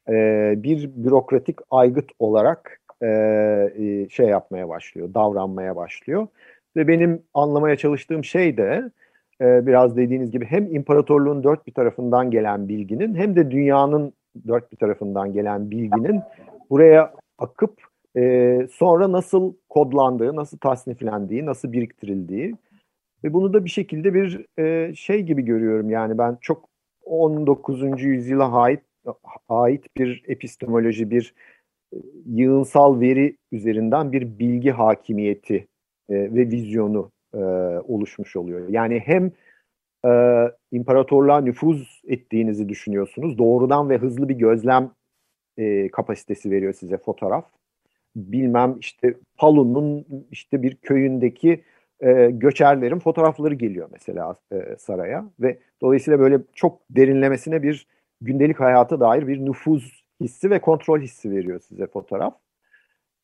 e, 0.10 0.14
bir 0.58 0.90
bürokratik 0.96 1.60
aygıt 1.72 2.12
olarak 2.20 2.82
e, 3.02 3.08
e, 3.08 4.10
şey 4.10 4.28
yapmaya 4.28 4.70
başlıyor, 4.70 5.14
davranmaya 5.14 5.76
başlıyor. 5.76 6.28
Ve 6.76 6.88
benim 6.88 7.24
anlamaya 7.34 7.76
çalıştığım 7.76 8.24
şey 8.24 8.58
de 8.58 8.92
e, 9.42 9.68
biraz 9.68 9.98
dediğiniz 9.98 10.32
gibi 10.32 10.46
hem 10.46 10.76
imparatorluğun 10.76 11.44
dört 11.44 11.68
bir 11.68 11.74
tarafından 11.74 12.32
gelen 12.32 12.70
bilginin 12.70 13.16
hem 13.16 13.36
de 13.36 13.52
dünyanın 13.52 14.14
dört 14.48 14.72
bir 14.72 14.78
tarafından 14.78 15.34
gelen 15.34 15.72
bilginin 15.72 16.22
buraya 16.70 17.14
akıp 17.38 17.82
e, 18.18 18.68
sonra 18.72 19.12
nasıl 19.12 19.54
kodlandığı, 19.70 20.36
nasıl 20.36 20.58
tasniflendiği, 20.58 21.46
nasıl 21.46 21.72
biriktirildiği 21.72 22.56
ve 23.24 23.34
bunu 23.34 23.54
da 23.54 23.66
bir 23.66 23.70
şekilde 23.70 24.14
bir 24.14 24.46
e, 24.60 24.96
şey 24.96 25.22
gibi 25.22 25.42
görüyorum 25.42 25.90
yani 25.90 26.18
ben 26.18 26.38
çok 26.42 26.70
19. 27.06 28.04
yüzyıla 28.04 28.52
ait 28.62 28.80
ait 29.50 29.98
bir 29.98 30.24
epistemoloji, 30.28 31.12
bir 31.12 31.34
e, 31.94 31.98
yığınsal 32.26 33.00
veri 33.00 33.38
üzerinden 33.52 34.12
bir 34.12 34.40
bilgi 34.40 34.72
hakimiyeti 34.72 35.68
e, 36.10 36.16
ve 36.16 36.50
vizyonu 36.50 37.12
e, 37.34 37.38
oluşmuş 37.88 38.36
oluyor. 38.36 38.70
Yani 38.70 39.00
hem 39.00 39.32
e, 40.06 40.12
imparatorluğa 40.72 41.42
nüfuz 41.42 42.02
ettiğinizi 42.08 42.70
düşünüyorsunuz. 42.70 43.38
Doğrudan 43.38 43.90
ve 43.90 43.98
hızlı 43.98 44.30
bir 44.30 44.36
gözlem 44.36 44.92
kapasitesi 45.92 46.52
veriyor 46.52 46.74
size 46.74 46.98
fotoğraf. 46.98 47.46
Bilmem 48.16 48.78
işte 48.80 49.14
Palu'nun 49.38 50.06
işte 50.32 50.62
bir 50.62 50.76
köyündeki 50.76 51.64
göçerlerin 52.30 53.00
fotoğrafları 53.00 53.54
geliyor 53.54 53.90
mesela 53.92 54.36
saraya 54.78 55.26
ve 55.40 55.58
dolayısıyla 55.82 56.20
böyle 56.20 56.40
çok 56.54 56.80
derinlemesine 56.90 57.64
bir 57.64 57.88
gündelik 58.22 58.60
hayata 58.60 59.00
dair 59.00 59.28
bir 59.28 59.46
nüfuz 59.46 60.04
hissi 60.22 60.50
ve 60.50 60.62
kontrol 60.62 61.00
hissi 61.00 61.32
veriyor 61.32 61.60
size 61.60 61.88
fotoğraf. 61.88 62.34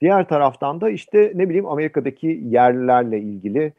Diğer 0.02 0.28
taraftan 0.28 0.82
da 0.82 0.90
işte 0.90 1.32
ne 1.36 1.50
bileyim 1.50 1.66
Amerika'daki 1.66 2.42
yerlilerle 2.44 3.20
ilgili 3.20 3.74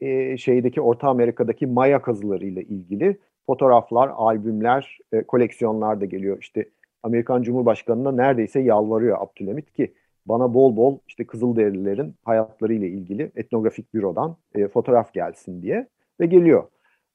e, 0.00 0.36
şeydeki 0.36 0.80
Orta 0.80 1.08
Amerika'daki 1.08 1.66
Maya 1.66 2.02
kazılarıyla 2.02 2.62
ilgili 2.62 3.18
fotoğraflar, 3.46 4.10
albümler, 4.16 4.98
e, 5.12 5.22
koleksiyonlar 5.22 6.00
da 6.00 6.04
geliyor. 6.04 6.38
İşte 6.40 6.70
Amerikan 7.02 7.42
Cumhurbaşkanı'na 7.42 8.12
neredeyse 8.12 8.60
yalvarıyor 8.60 9.18
Abdülhamit 9.20 9.72
ki 9.72 9.94
bana 10.26 10.54
bol 10.54 10.76
bol 10.76 10.98
işte 11.08 11.26
Kızılderililerin 11.26 12.14
hayatlarıyla 12.24 12.86
ilgili 12.86 13.32
etnografik 13.36 13.94
bürodan 13.94 14.36
e, 14.54 14.68
fotoğraf 14.68 15.12
gelsin 15.12 15.62
diye 15.62 15.88
ve 16.20 16.26
geliyor. 16.26 16.64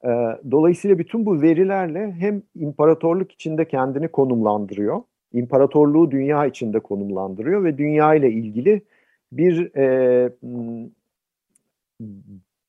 E, 0.04 0.10
dolayısıyla 0.52 0.98
bütün 1.00 1.26
bu 1.26 1.42
verilerle 1.42 2.12
hem 2.12 2.44
imparatorluk 2.56 3.32
içinde 3.32 3.68
kendini 3.68 4.08
konumlandırıyor, 4.08 5.02
imparatorluğu 5.34 6.12
dünya 6.12 6.46
içinde 6.46 6.80
konumlandırıyor 6.80 7.64
ve 7.64 7.78
dünya 7.78 8.16
ile 8.16 8.32
ilgili 8.32 8.82
bir 9.32 9.76
e, 9.76 10.32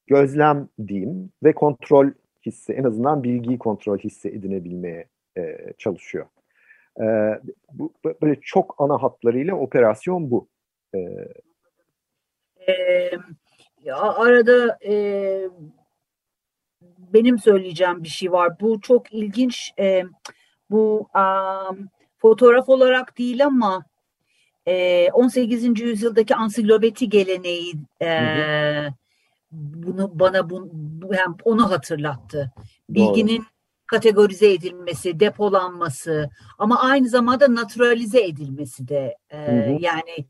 gözlem 0.06 0.68
diyeyim 0.88 1.30
ve 1.42 1.52
kontrol 1.52 2.10
hissi, 2.46 2.72
en 2.72 2.84
azından 2.84 3.22
bilgiyi 3.22 3.58
kontrol 3.58 3.98
hissi 3.98 4.28
edinebilmeye 4.28 5.06
e, 5.38 5.72
çalışıyor. 5.78 6.26
E, 7.00 7.04
bu, 7.72 7.92
böyle 8.22 8.40
çok 8.40 8.74
ana 8.78 9.02
hatlarıyla 9.02 9.54
operasyon 9.54 10.30
bu. 10.30 10.48
E, 10.94 10.98
e, 12.68 13.92
arada 13.92 14.78
e, 14.86 14.94
benim 17.12 17.38
söyleyeceğim 17.38 18.02
bir 18.02 18.08
şey 18.08 18.32
var. 18.32 18.60
Bu 18.60 18.80
çok 18.80 19.12
ilginç. 19.12 19.72
E, 19.78 20.02
bu 20.70 21.08
um, 21.14 21.88
fotoğraf 22.18 22.68
olarak 22.68 23.18
değil 23.18 23.46
ama 23.46 23.84
e, 24.66 25.08
18. 25.12 25.80
yüzyıldaki 25.80 26.34
ansiklopedi 26.34 27.08
geleneği 27.08 27.74
e, 28.00 28.20
hı 28.20 28.86
hı. 28.86 28.92
bunu 29.52 30.18
bana 30.18 30.50
bu, 30.50 30.70
yani 31.12 31.36
onu 31.44 31.70
hatırlattı. 31.70 32.52
Bilginin 32.88 33.38
Doğru. 33.38 33.46
kategorize 33.86 34.52
edilmesi, 34.52 35.20
depolanması 35.20 36.30
ama 36.58 36.80
aynı 36.80 37.08
zamanda 37.08 37.54
naturalize 37.54 38.24
edilmesi 38.24 38.88
de 38.88 39.16
e, 39.30 39.46
hı 39.46 39.76
yani 39.80 40.26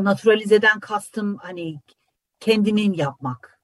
naturalizeden 0.00 0.80
kastım 0.80 1.36
hani 1.36 1.80
kendinin 2.40 2.92
yapmak 2.92 3.60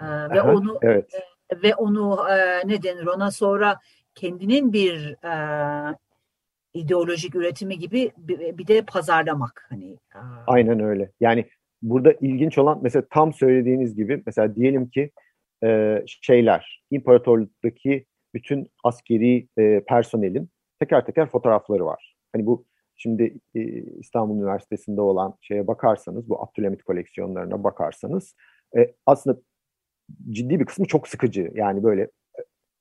e, 0.00 0.04
ve 0.06 0.42
Aha, 0.42 0.52
onu 0.52 0.78
evet. 0.82 1.14
e, 1.14 1.37
ve 1.62 1.74
onu 1.74 2.18
e, 2.30 2.68
ne 2.68 2.82
denir 2.82 3.06
ona 3.06 3.30
sonra 3.30 3.80
kendinin 4.14 4.72
bir 4.72 5.16
e, 5.24 5.96
ideolojik 6.74 7.34
üretimi 7.34 7.78
gibi 7.78 8.10
bir, 8.18 8.58
bir 8.58 8.66
de 8.66 8.82
pazarlamak 8.82 9.66
hani. 9.68 9.96
Aynen 10.46 10.80
öyle. 10.80 11.10
Yani 11.20 11.44
burada 11.82 12.12
ilginç 12.12 12.58
olan 12.58 12.78
mesela 12.82 13.04
tam 13.10 13.32
söylediğiniz 13.32 13.94
gibi 13.94 14.22
mesela 14.26 14.56
diyelim 14.56 14.88
ki 14.88 15.10
e, 15.64 16.02
şeyler 16.06 16.82
imparatorluktaki 16.90 18.06
bütün 18.34 18.70
askeri 18.84 19.48
e, 19.58 19.84
personelin 19.88 20.48
teker 20.80 21.06
teker 21.06 21.26
fotoğrafları 21.26 21.86
var. 21.86 22.16
Hani 22.32 22.46
bu 22.46 22.64
şimdi 22.96 23.38
e, 23.54 23.60
İstanbul 23.98 24.36
Üniversitesi'nde 24.36 25.00
olan 25.00 25.34
şeye 25.40 25.66
bakarsanız 25.66 26.28
bu 26.28 26.42
Abdülhamit 26.42 26.82
koleksiyonlarına 26.82 27.64
bakarsanız 27.64 28.34
e, 28.76 28.94
aslında 29.06 29.38
ciddi 30.30 30.60
bir 30.60 30.64
kısmı 30.64 30.86
çok 30.86 31.08
sıkıcı. 31.08 31.50
Yani 31.54 31.82
böyle 31.82 32.08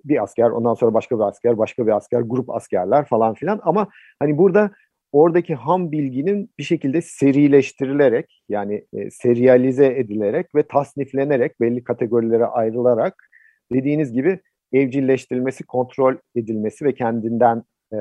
bir 0.05 0.23
asker, 0.23 0.49
ondan 0.49 0.73
sonra 0.73 0.93
başka 0.93 1.19
bir 1.19 1.23
asker, 1.23 1.57
başka 1.57 1.87
bir 1.87 1.91
asker, 1.91 2.21
grup 2.21 2.49
askerler 2.49 3.05
falan 3.05 3.33
filan. 3.33 3.59
Ama 3.63 3.87
hani 4.19 4.37
burada 4.37 4.71
oradaki 5.11 5.55
ham 5.55 5.91
bilginin 5.91 6.51
bir 6.57 6.63
şekilde 6.63 7.01
serileştirilerek 7.01 8.43
yani 8.49 8.85
e, 8.93 9.11
seriyalize 9.11 9.85
edilerek 9.85 10.55
ve 10.55 10.63
tasniflenerek 10.63 11.61
belli 11.61 11.83
kategorilere 11.83 12.45
ayrılarak 12.45 13.29
dediğiniz 13.71 14.13
gibi 14.13 14.39
evcilleştirilmesi, 14.73 15.63
kontrol 15.63 16.15
edilmesi 16.35 16.85
ve 16.85 16.93
kendinden 16.93 17.63
e, 17.93 17.97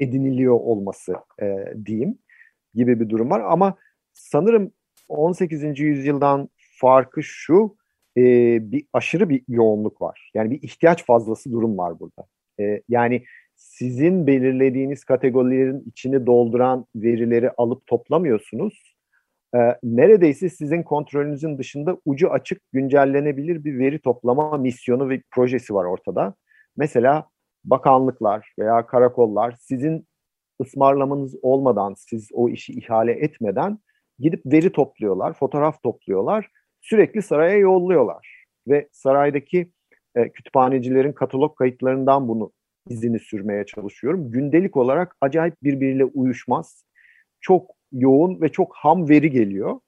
ediniliyor 0.00 0.54
olması 0.54 1.14
e, 1.42 1.74
diyeyim 1.84 2.18
gibi 2.74 3.00
bir 3.00 3.08
durum 3.08 3.30
var. 3.30 3.40
Ama 3.40 3.76
sanırım 4.12 4.72
18. 5.08 5.80
yüzyıldan 5.80 6.48
farkı 6.80 7.22
şu, 7.22 7.76
e, 8.16 8.22
bir 8.72 8.86
aşırı 8.92 9.28
bir 9.28 9.42
yoğunluk 9.48 10.02
var. 10.02 10.30
Yani 10.34 10.50
bir 10.50 10.62
ihtiyaç 10.62 11.04
fazlası 11.04 11.52
durum 11.52 11.78
var 11.78 12.00
burada. 12.00 12.26
E, 12.60 12.82
yani 12.88 13.24
sizin 13.56 14.26
belirlediğiniz 14.26 15.04
kategorilerin 15.04 15.82
içini 15.86 16.26
dolduran 16.26 16.86
verileri 16.96 17.50
alıp 17.50 17.86
toplamıyorsunuz. 17.86 18.96
E, 19.54 19.58
neredeyse 19.82 20.48
sizin 20.48 20.82
kontrolünüzün 20.82 21.58
dışında 21.58 21.98
ucu 22.04 22.30
açık 22.30 22.62
güncellenebilir 22.72 23.64
bir 23.64 23.78
veri 23.78 23.98
toplama 23.98 24.56
misyonu 24.58 25.08
ve 25.08 25.22
projesi 25.30 25.74
var 25.74 25.84
ortada. 25.84 26.34
Mesela 26.76 27.28
bakanlıklar 27.64 28.52
veya 28.58 28.86
karakollar 28.86 29.54
sizin 29.60 30.06
ısmarlamanız 30.60 31.34
olmadan, 31.42 31.94
siz 31.98 32.28
o 32.32 32.48
işi 32.48 32.72
ihale 32.72 33.12
etmeden 33.12 33.78
gidip 34.18 34.46
veri 34.46 34.72
topluyorlar, 34.72 35.32
fotoğraf 35.32 35.82
topluyorlar 35.82 36.50
sürekli 36.84 37.22
saraya 37.22 37.56
yolluyorlar. 37.56 38.44
Ve 38.68 38.88
saraydaki 38.92 39.70
e, 40.14 40.28
kütüphanecilerin 40.28 41.12
katalog 41.12 41.56
kayıtlarından 41.56 42.28
bunu 42.28 42.52
izini 42.88 43.18
sürmeye 43.18 43.66
çalışıyorum. 43.66 44.30
Gündelik 44.30 44.76
olarak 44.76 45.16
acayip 45.20 45.54
birbiriyle 45.62 46.04
uyuşmaz. 46.04 46.84
Çok 47.40 47.70
yoğun 47.92 48.40
ve 48.40 48.48
çok 48.48 48.76
ham 48.76 49.08
veri 49.08 49.30
geliyor. 49.30 49.80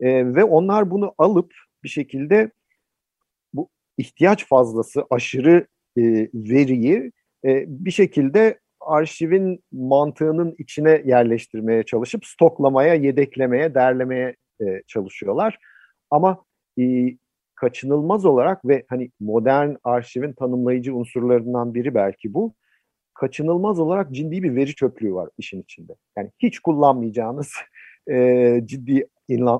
E, 0.00 0.34
ve 0.34 0.44
onlar 0.44 0.90
bunu 0.90 1.14
alıp 1.18 1.54
bir 1.84 1.88
şekilde 1.88 2.50
bu 3.52 3.68
ihtiyaç 3.98 4.46
fazlası 4.46 5.04
aşırı 5.10 5.66
e, 5.98 6.02
veriyi 6.34 7.12
e, 7.44 7.64
bir 7.68 7.90
şekilde 7.90 8.58
arşivin 8.80 9.64
mantığının 9.72 10.54
içine 10.58 11.02
yerleştirmeye 11.04 11.82
çalışıp 11.82 12.26
stoklamaya, 12.26 12.94
yedeklemeye, 12.94 13.74
derlemeye 13.74 14.36
e, 14.60 14.82
çalışıyorlar. 14.86 15.58
Ama 16.10 16.44
e, 16.80 17.16
kaçınılmaz 17.54 18.24
olarak 18.24 18.64
ve 18.64 18.84
hani 18.88 19.10
modern 19.20 19.74
arşivin 19.84 20.32
tanımlayıcı 20.32 20.94
unsurlarından 20.94 21.74
biri 21.74 21.94
belki 21.94 22.34
bu. 22.34 22.54
Kaçınılmaz 23.14 23.80
olarak 23.80 24.12
ciddi 24.12 24.42
bir 24.42 24.56
veri 24.56 24.74
çöplüğü 24.74 25.14
var 25.14 25.30
işin 25.38 25.62
içinde. 25.62 25.92
Yani 26.18 26.30
hiç 26.38 26.58
kullanmayacağınız 26.58 27.52
e, 28.10 28.60
ciddi 28.64 29.08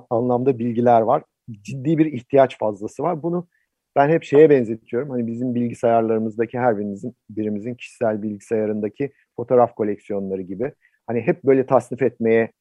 anlamda 0.09 0.59
bilgiler 0.59 1.01
var. 1.01 1.23
Ciddi 1.51 1.97
bir 1.97 2.05
ihtiyaç 2.05 2.57
fazlası 2.57 3.03
var. 3.03 3.23
Bunu 3.23 3.47
ben 3.95 4.09
hep 4.09 4.23
şeye 4.23 4.49
benzetiyorum. 4.49 5.09
Hani 5.09 5.27
bizim 5.27 5.55
bilgisayarlarımızdaki 5.55 6.59
her 6.59 6.77
birimizin, 6.77 7.15
birimizin 7.29 7.75
kişisel 7.75 8.21
bilgisayarındaki 8.21 9.11
fotoğraf 9.35 9.75
koleksiyonları 9.75 10.41
gibi. 10.41 10.73
Hani 11.07 11.21
hep 11.21 11.43
böyle 11.43 11.65
tasnif 11.65 12.01
etmeye 12.01 12.51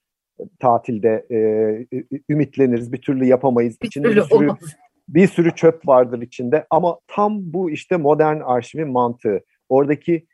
tatilde 0.61 1.27
e, 1.31 1.39
ümitleniriz, 2.31 2.93
bir 2.93 3.01
türlü 3.01 3.25
yapamayız. 3.25 3.77
Bir 3.83 3.87
İçinde 3.87 4.17
bir 4.17 4.23
sürü, 4.23 4.49
bir 5.09 5.27
sürü 5.27 5.55
çöp 5.55 5.89
vardır 5.89 6.23
içinde 6.23 6.67
ama 6.71 6.99
tam 7.09 7.53
bu 7.53 7.71
işte 7.71 7.97
modern 7.97 8.41
arşivin 8.41 8.89
mantığı. 8.89 9.41
Oradaki 9.69 10.27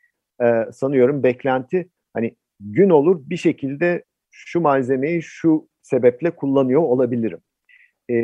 e, 0.43 0.65
sanıyorum 0.71 1.23
beklenti 1.23 1.89
hani 2.13 2.35
gün 2.59 2.89
olur 2.89 3.21
bir 3.25 3.37
şekilde 3.37 4.03
şu 4.31 4.61
malzemeyi 4.61 5.21
şu 5.21 5.67
sebeple 5.81 6.31
kullanıyor 6.31 6.81
olabilirim. 6.81 7.39
E, 8.09 8.15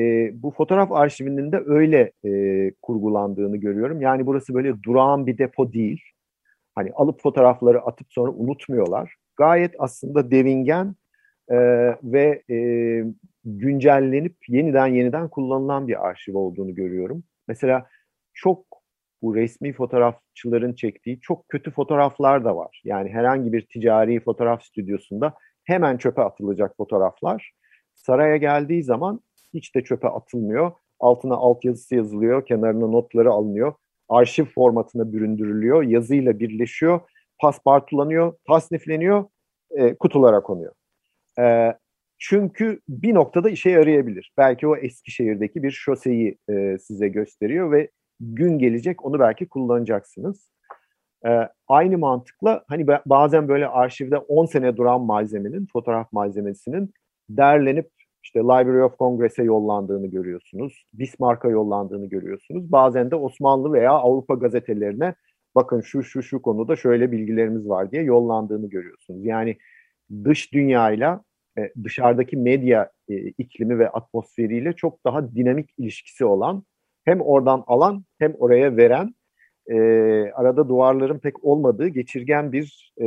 bu 0.43 0.51
fotoğraf 0.51 0.91
arşivinin 0.91 1.51
de 1.51 1.61
öyle 1.65 2.11
e, 2.25 2.71
kurgulandığını 2.81 3.57
görüyorum. 3.57 4.01
Yani 4.01 4.25
burası 4.25 4.53
böyle 4.53 4.83
durağan 4.83 5.27
bir 5.27 5.37
depo 5.37 5.73
değil. 5.73 6.01
Hani 6.75 6.91
alıp 6.91 7.21
fotoğrafları 7.21 7.81
atıp 7.81 8.07
sonra 8.09 8.31
unutmuyorlar. 8.31 9.15
Gayet 9.37 9.75
aslında 9.79 10.31
devingen 10.31 10.95
e, 11.49 11.57
ve 12.03 12.43
e, 12.49 12.57
güncellenip 13.45 14.35
yeniden 14.47 14.87
yeniden 14.87 15.29
kullanılan 15.29 15.87
bir 15.87 16.07
arşiv 16.07 16.35
olduğunu 16.35 16.75
görüyorum. 16.75 17.23
Mesela 17.47 17.87
çok 18.33 18.65
bu 19.21 19.35
resmi 19.35 19.73
fotoğrafçıların 19.73 20.73
çektiği 20.73 21.19
çok 21.19 21.49
kötü 21.49 21.71
fotoğraflar 21.71 22.45
da 22.45 22.55
var. 22.55 22.81
Yani 22.83 23.09
herhangi 23.09 23.53
bir 23.53 23.67
ticari 23.73 24.19
fotoğraf 24.19 24.63
stüdyosunda 24.63 25.33
hemen 25.63 25.97
çöpe 25.97 26.21
atılacak 26.21 26.77
fotoğraflar. 26.77 27.51
Saraya 27.93 28.37
geldiği 28.37 28.83
zaman 28.83 29.21
hiç 29.53 29.75
de 29.75 29.83
çöpe 29.83 30.07
atılmıyor. 30.07 30.71
Altına 30.99 31.35
altyazısı 31.35 31.95
yazılıyor, 31.95 32.45
kenarına 32.45 32.87
notları 32.87 33.31
alınıyor. 33.31 33.73
Arşiv 34.09 34.45
formatına 34.45 35.13
büründürülüyor, 35.13 35.83
yazıyla 35.83 36.39
birleşiyor, 36.39 36.99
paspartulanıyor, 37.39 38.33
tasnifleniyor, 38.47 39.25
e, 39.71 39.95
kutulara 39.95 40.41
konuyor. 40.43 40.73
E, 41.39 41.73
çünkü 42.17 42.79
bir 42.89 43.13
noktada 43.13 43.49
işe 43.49 43.69
yarayabilir. 43.69 44.33
Belki 44.37 44.67
o 44.67 44.77
Eskişehir'deki 44.77 45.63
bir 45.63 45.71
şoseyi 45.71 46.37
e, 46.49 46.77
size 46.77 47.07
gösteriyor 47.07 47.71
ve 47.71 47.89
gün 48.19 48.59
gelecek 48.59 49.05
onu 49.05 49.19
belki 49.19 49.49
kullanacaksınız. 49.49 50.51
E, 51.25 51.49
aynı 51.67 51.97
mantıkla 51.97 52.63
hani 52.67 52.87
bazen 53.05 53.47
böyle 53.47 53.67
arşivde 53.67 54.17
10 54.17 54.45
sene 54.45 54.77
duran 54.77 55.01
malzemenin, 55.01 55.67
fotoğraf 55.73 56.11
malzemesinin 56.11 56.93
derlenip 57.29 57.89
işte 58.23 58.39
Library 58.39 58.83
of 58.83 58.97
Congress'e 58.97 59.43
yollandığını 59.43 60.07
görüyorsunuz. 60.07 60.85
Bismarck'a 60.93 61.49
yollandığını 61.49 62.05
görüyorsunuz. 62.05 62.71
Bazen 62.71 63.11
de 63.11 63.15
Osmanlı 63.15 63.73
veya 63.73 63.91
Avrupa 63.91 64.33
gazetelerine 64.35 65.15
bakın 65.55 65.81
şu 65.81 66.03
şu 66.03 66.23
şu 66.23 66.41
konuda 66.41 66.75
şöyle 66.75 67.11
bilgilerimiz 67.11 67.69
var 67.69 67.91
diye 67.91 68.03
yollandığını 68.03 68.69
görüyorsunuz. 68.69 69.25
Yani 69.25 69.57
dış 70.23 70.53
dünyayla 70.53 71.23
e, 71.57 71.71
dışarıdaki 71.83 72.37
medya 72.37 72.91
e, 73.09 73.15
iklimi 73.15 73.79
ve 73.79 73.89
atmosferiyle 73.89 74.73
çok 74.73 75.05
daha 75.05 75.35
dinamik 75.35 75.69
ilişkisi 75.77 76.25
olan 76.25 76.63
hem 77.05 77.21
oradan 77.21 77.63
alan 77.67 78.05
hem 78.19 78.33
oraya 78.39 78.77
veren 78.77 79.15
e, 79.67 79.75
arada 80.31 80.69
duvarların 80.69 81.19
pek 81.19 81.43
olmadığı 81.43 81.87
geçirgen 81.87 82.51
bir 82.51 82.93
e, 83.01 83.05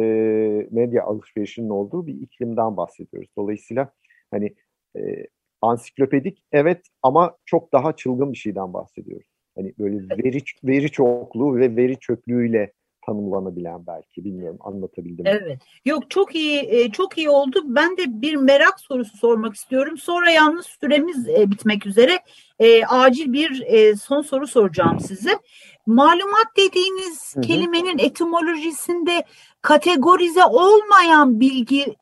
medya 0.70 1.04
alışverişinin 1.04 1.68
olduğu 1.68 2.06
bir 2.06 2.14
iklimden 2.14 2.76
bahsediyoruz. 2.76 3.30
Dolayısıyla 3.36 3.92
hani 4.30 4.54
e, 4.96 5.26
ansiklopedik 5.62 6.44
evet 6.52 6.80
ama 7.02 7.36
çok 7.44 7.72
daha 7.72 7.96
çılgın 7.96 8.32
bir 8.32 8.38
şeyden 8.38 8.72
bahsediyoruz. 8.72 9.26
Hani 9.56 9.74
böyle 9.78 9.96
veri 10.24 10.42
veri 10.64 10.90
çokluğu 10.90 11.56
ve 11.56 11.76
veri 11.76 11.98
çöplüğüyle 11.98 12.72
tanımlanabilen 13.06 13.86
belki 13.86 14.24
bilmiyorum 14.24 14.58
anlatabildim? 14.60 15.26
Evet. 15.26 15.62
Yok 15.84 16.10
çok 16.10 16.34
iyi 16.34 16.58
e, 16.58 16.90
çok 16.90 17.18
iyi 17.18 17.30
oldu. 17.30 17.62
Ben 17.64 17.96
de 17.96 18.22
bir 18.22 18.34
merak 18.34 18.80
sorusu 18.80 19.16
sormak 19.16 19.54
istiyorum. 19.54 19.98
Sonra 19.98 20.30
yalnız 20.30 20.66
süremiz 20.66 21.28
e, 21.28 21.50
bitmek 21.50 21.86
üzere. 21.86 22.18
E, 22.58 22.84
acil 22.84 23.32
bir 23.32 23.64
son 23.96 24.22
soru 24.22 24.46
soracağım 24.46 25.00
size. 25.00 25.38
Malumat 25.86 26.46
dediğiniz 26.56 27.34
Hı-hı. 27.34 27.42
kelimenin 27.42 27.98
etimolojisinde 27.98 29.24
kategorize 29.62 30.44
olmayan 30.44 31.40
bilgi 31.40 31.96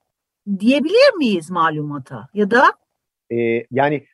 diyebilir 0.58 1.14
miyiz 1.16 1.50
malumata 1.50 2.28
ya 2.34 2.50
da? 2.50 2.64
Ee, 3.32 3.66
yani 3.70 4.04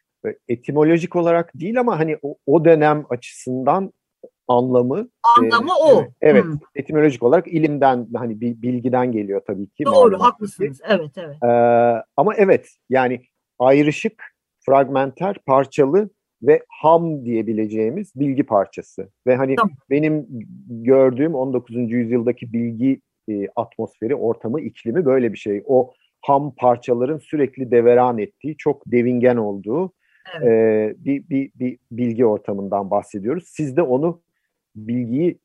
etimolojik 0.49 1.16
olarak 1.16 1.53
değil 1.55 1.81
ama 1.81 1.99
hani 1.99 2.18
o, 2.23 2.37
o 2.47 2.64
dönem 2.64 3.07
açısından 3.11 3.92
anlamı 4.48 5.09
anlamı 5.38 5.70
e, 5.70 5.92
o. 5.92 6.04
Evet, 6.20 6.44
hmm. 6.44 6.59
etimolojik 6.74 7.22
olarak 7.22 7.48
ilimden 7.48 8.09
hani 8.14 8.40
bilgiden 8.40 9.12
geliyor 9.12 9.40
tabii 9.46 9.66
ki. 9.66 9.85
Doğru, 9.85 10.20
haklısınız. 10.20 10.80
Evet, 10.88 11.11
evet. 11.16 11.37
Ee, 11.42 12.02
ama 12.16 12.35
evet, 12.37 12.68
yani 12.90 13.20
ayrışık, 13.59 14.22
fragmenter, 14.66 15.37
parçalı 15.46 16.11
ve 16.42 16.62
ham 16.68 17.24
diyebileceğimiz 17.24 18.12
bilgi 18.16 18.42
parçası. 18.42 19.09
Ve 19.26 19.37
hani 19.37 19.57
tamam. 19.57 19.76
benim 19.90 20.26
gördüğüm 20.68 21.35
19. 21.35 21.76
yüzyıldaki 21.76 22.52
bilgi 22.52 23.00
e, 23.28 23.48
atmosferi, 23.57 24.14
ortamı, 24.14 24.61
iklimi 24.61 25.04
böyle 25.04 25.33
bir 25.33 25.38
şey. 25.38 25.62
O 25.66 25.92
ham 26.20 26.54
parçaların 26.54 27.18
sürekli 27.18 27.70
deveran 27.70 28.18
ettiği, 28.18 28.57
çok 28.57 28.83
devingen 28.87 29.37
olduğu 29.37 29.92
evet. 30.37 30.46
e, 30.46 30.94
bir, 31.04 31.28
bir, 31.28 31.50
bir 31.54 31.78
bilgi 31.90 32.26
ortamından 32.26 32.90
bahsediyoruz. 32.90 33.44
Siz 33.46 33.76
de 33.76 33.83
onu 33.83 34.20
bilgiyi 34.76 35.38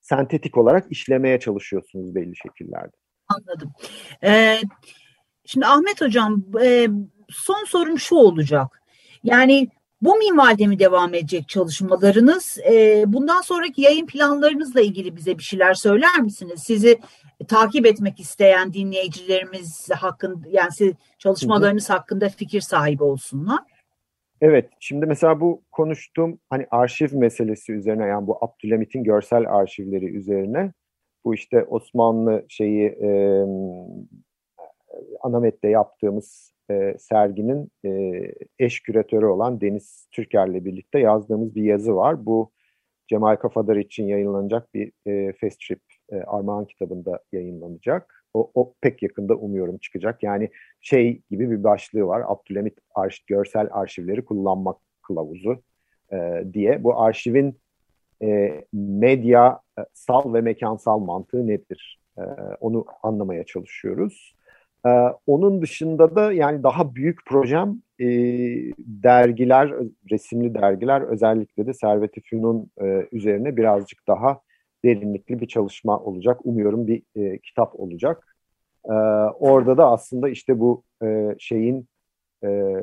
sentetik 0.00 0.58
olarak 0.58 0.86
işlemeye 0.90 1.40
çalışıyorsunuz 1.40 2.14
belli 2.14 2.36
şekillerde. 2.36 2.96
Anladım. 3.28 3.72
Ee, 4.24 4.60
şimdi 5.44 5.66
Ahmet 5.66 6.00
Hocam 6.00 6.44
e, 6.62 6.88
son 7.28 7.64
sorum 7.64 7.98
şu 7.98 8.14
olacak. 8.14 8.82
Yani 9.24 9.68
bu 10.02 10.16
minvalde 10.16 10.66
mi 10.66 10.78
devam 10.78 11.14
edecek 11.14 11.48
çalışmalarınız? 11.48 12.58
E, 12.58 13.04
bundan 13.06 13.40
sonraki 13.40 13.82
yayın 13.82 14.06
planlarınızla 14.06 14.80
ilgili 14.80 15.16
bize 15.16 15.38
bir 15.38 15.42
şeyler 15.42 15.74
söyler 15.74 16.20
misiniz? 16.20 16.62
Sizi 16.66 16.98
takip 17.48 17.86
etmek 17.86 18.20
isteyen 18.20 18.72
dinleyicilerimiz 18.72 19.88
hakkında 19.90 20.48
yani 20.50 20.72
siz 20.72 20.92
çalışmalarınız 21.18 21.90
hakkında 21.90 22.28
fikir 22.28 22.60
sahibi 22.60 23.02
olsunlar. 23.04 23.60
Evet, 24.44 24.70
şimdi 24.80 25.06
mesela 25.06 25.40
bu 25.40 25.62
konuştuğum 25.72 26.38
hani 26.50 26.66
arşiv 26.70 27.16
meselesi 27.16 27.72
üzerine 27.72 28.06
yani 28.06 28.26
bu 28.26 28.38
Abdülhamit'in 28.44 29.04
görsel 29.04 29.54
arşivleri 29.56 30.16
üzerine 30.16 30.72
bu 31.24 31.34
işte 31.34 31.64
Osmanlı 31.64 32.44
şeyi 32.48 32.88
e, 32.88 33.08
Anamet'te 35.20 35.68
yaptığımız 35.68 36.54
e, 36.70 36.94
serginin 36.98 37.70
e, 37.84 38.22
eş 38.58 38.80
küratörü 38.82 39.26
olan 39.26 39.60
Deniz 39.60 40.08
Türker'le 40.12 40.64
birlikte 40.64 40.98
yazdığımız 40.98 41.54
bir 41.54 41.62
yazı 41.62 41.96
var. 41.96 42.26
Bu 42.26 42.52
Cemal 43.08 43.36
Kafadar 43.36 43.76
için 43.76 44.04
yayınlanacak 44.06 44.74
bir 44.74 44.92
e, 45.06 45.32
Fast 45.32 45.60
Trip 45.60 45.82
e, 46.12 46.16
Armağan 46.16 46.64
kitabında 46.64 47.20
yayınlanacak. 47.32 48.23
O, 48.34 48.50
o 48.54 48.74
pek 48.80 49.02
yakında 49.02 49.34
umuyorum 49.34 49.78
çıkacak. 49.78 50.22
Yani 50.22 50.50
şey 50.80 51.22
gibi 51.30 51.50
bir 51.50 51.64
başlığı 51.64 52.06
var. 52.06 52.22
Abdülhamit 52.26 52.78
Arş, 52.94 53.20
Görsel 53.20 53.68
Arşivleri 53.70 54.24
Kullanmak 54.24 54.76
Kılavuzu 55.02 55.62
e, 56.12 56.44
diye. 56.52 56.84
Bu 56.84 57.00
arşivin 57.00 57.58
e, 58.22 58.60
medya 58.72 59.60
e, 59.78 59.82
sal 59.92 60.34
ve 60.34 60.40
mekansal 60.40 60.98
mantığı 60.98 61.46
nedir? 61.46 62.00
E, 62.18 62.22
onu 62.60 62.84
anlamaya 63.02 63.44
çalışıyoruz. 63.44 64.34
E, 64.86 64.90
onun 65.26 65.62
dışında 65.62 66.16
da 66.16 66.32
yani 66.32 66.62
daha 66.62 66.94
büyük 66.94 67.26
projem 67.26 67.82
e, 68.00 68.06
dergiler, 68.78 69.74
resimli 70.10 70.54
dergiler 70.54 71.00
özellikle 71.00 71.66
de 71.66 71.74
Servet-i 71.74 72.22
e, 72.80 73.08
üzerine 73.12 73.56
birazcık 73.56 74.06
daha 74.08 74.40
derinlikli 74.84 75.40
bir 75.40 75.46
çalışma 75.46 76.00
olacak. 76.00 76.40
Umuyorum 76.44 76.86
bir 76.86 77.02
e, 77.16 77.38
kitap 77.38 77.80
olacak. 77.80 78.36
E, 78.84 78.92
orada 79.40 79.76
da 79.76 79.90
aslında 79.90 80.28
işte 80.28 80.60
bu 80.60 80.82
e, 81.04 81.34
şeyin 81.38 81.88
e, 82.44 82.74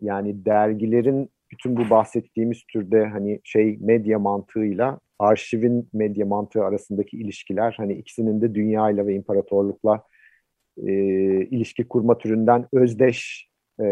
yani 0.00 0.44
dergilerin 0.44 1.30
bütün 1.50 1.76
bu 1.76 1.90
bahsettiğimiz 1.90 2.62
türde 2.72 3.06
hani 3.06 3.40
şey 3.44 3.78
medya 3.80 4.18
mantığıyla 4.18 5.00
arşivin 5.18 5.88
medya 5.92 6.26
mantığı 6.26 6.64
arasındaki 6.64 7.16
ilişkiler 7.16 7.74
hani 7.76 7.92
ikisinin 7.92 8.40
de 8.40 8.54
dünyayla 8.54 9.06
ve 9.06 9.14
imparatorlukla 9.14 10.02
e, 10.86 10.92
ilişki 11.46 11.88
kurma 11.88 12.18
türünden 12.18 12.66
özdeş 12.72 13.48
e, 13.80 13.84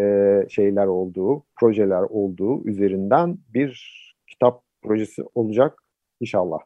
şeyler 0.48 0.86
olduğu, 0.86 1.42
projeler 1.60 2.02
olduğu 2.02 2.68
üzerinden 2.68 3.38
bir 3.54 3.92
kitap 4.26 4.62
projesi 4.82 5.22
olacak 5.34 5.82
inşallah. 6.20 6.58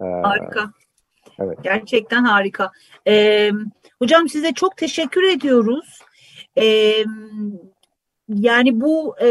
Harika. 0.00 0.72
Evet. 1.38 1.58
Gerçekten 1.62 2.24
harika. 2.24 2.70
Ee, 3.06 3.50
hocam 3.98 4.28
size 4.28 4.52
çok 4.52 4.76
teşekkür 4.76 5.22
ediyoruz. 5.22 6.00
Ee, 6.58 7.04
yani 8.28 8.80
bu 8.80 9.16
e, 9.20 9.26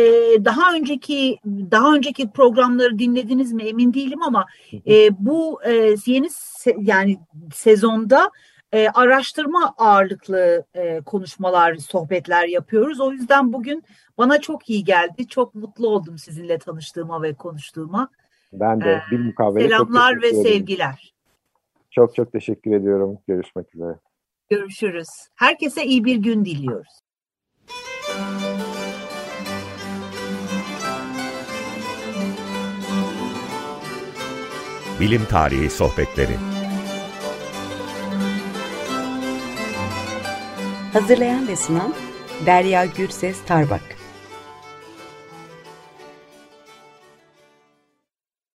daha 0.46 0.74
önceki 0.74 1.38
daha 1.46 1.96
önceki 1.96 2.32
programları 2.32 3.00
dinlediniz 3.00 3.54
mi 3.54 3.64
emin 3.64 3.94
değilim 3.94 4.22
ama 4.22 4.46
e, 4.88 5.10
bu 5.26 5.64
e, 5.64 5.96
yeni 6.06 6.30
se, 6.30 6.76
yani 6.80 7.18
sezonda 7.54 8.32
e, 8.72 8.90
araştırma 8.90 9.74
ağırlıklı 9.78 10.66
e, 10.74 11.02
konuşmalar, 11.02 11.76
sohbetler 11.76 12.48
yapıyoruz. 12.48 13.00
O 13.00 13.12
yüzden 13.12 13.54
bugün 13.54 13.84
bana 14.18 14.42
çok 14.42 14.70
iyi 14.70 14.84
geldi. 14.84 15.28
Çok 15.28 15.56
mutlu 15.56 15.88
oldum 15.88 16.18
sizinle 16.18 16.58
tanıştığıma 16.58 17.22
ve 17.22 17.34
konuştuğuma. 17.34 18.10
Ben 18.54 18.82
de 18.82 19.02
bir 19.12 19.20
mukavele 19.20 19.68
Selamlar 19.68 20.14
çok 20.14 20.24
ve 20.24 20.28
ederim. 20.28 20.44
sevgiler. 20.44 21.14
Çok 21.92 22.16
çok 22.16 22.32
teşekkür 22.32 22.72
ediyorum. 22.72 23.18
Görüşmek 23.28 23.76
üzere. 23.76 23.96
Görüşürüz. 24.50 25.08
Herkese 25.36 25.86
iyi 25.86 26.06
bir 26.06 26.16
gün 26.16 26.46
diliyoruz. 26.46 27.00
Bilim 35.00 35.26
Tarihi 35.26 35.70
Sohbetleri 35.70 36.36
Hazırlayan 40.94 41.48
ve 41.48 41.56
sunan 41.56 41.94
Derya 42.46 42.86
Gürses 42.86 43.46
Tarbak 43.46 43.82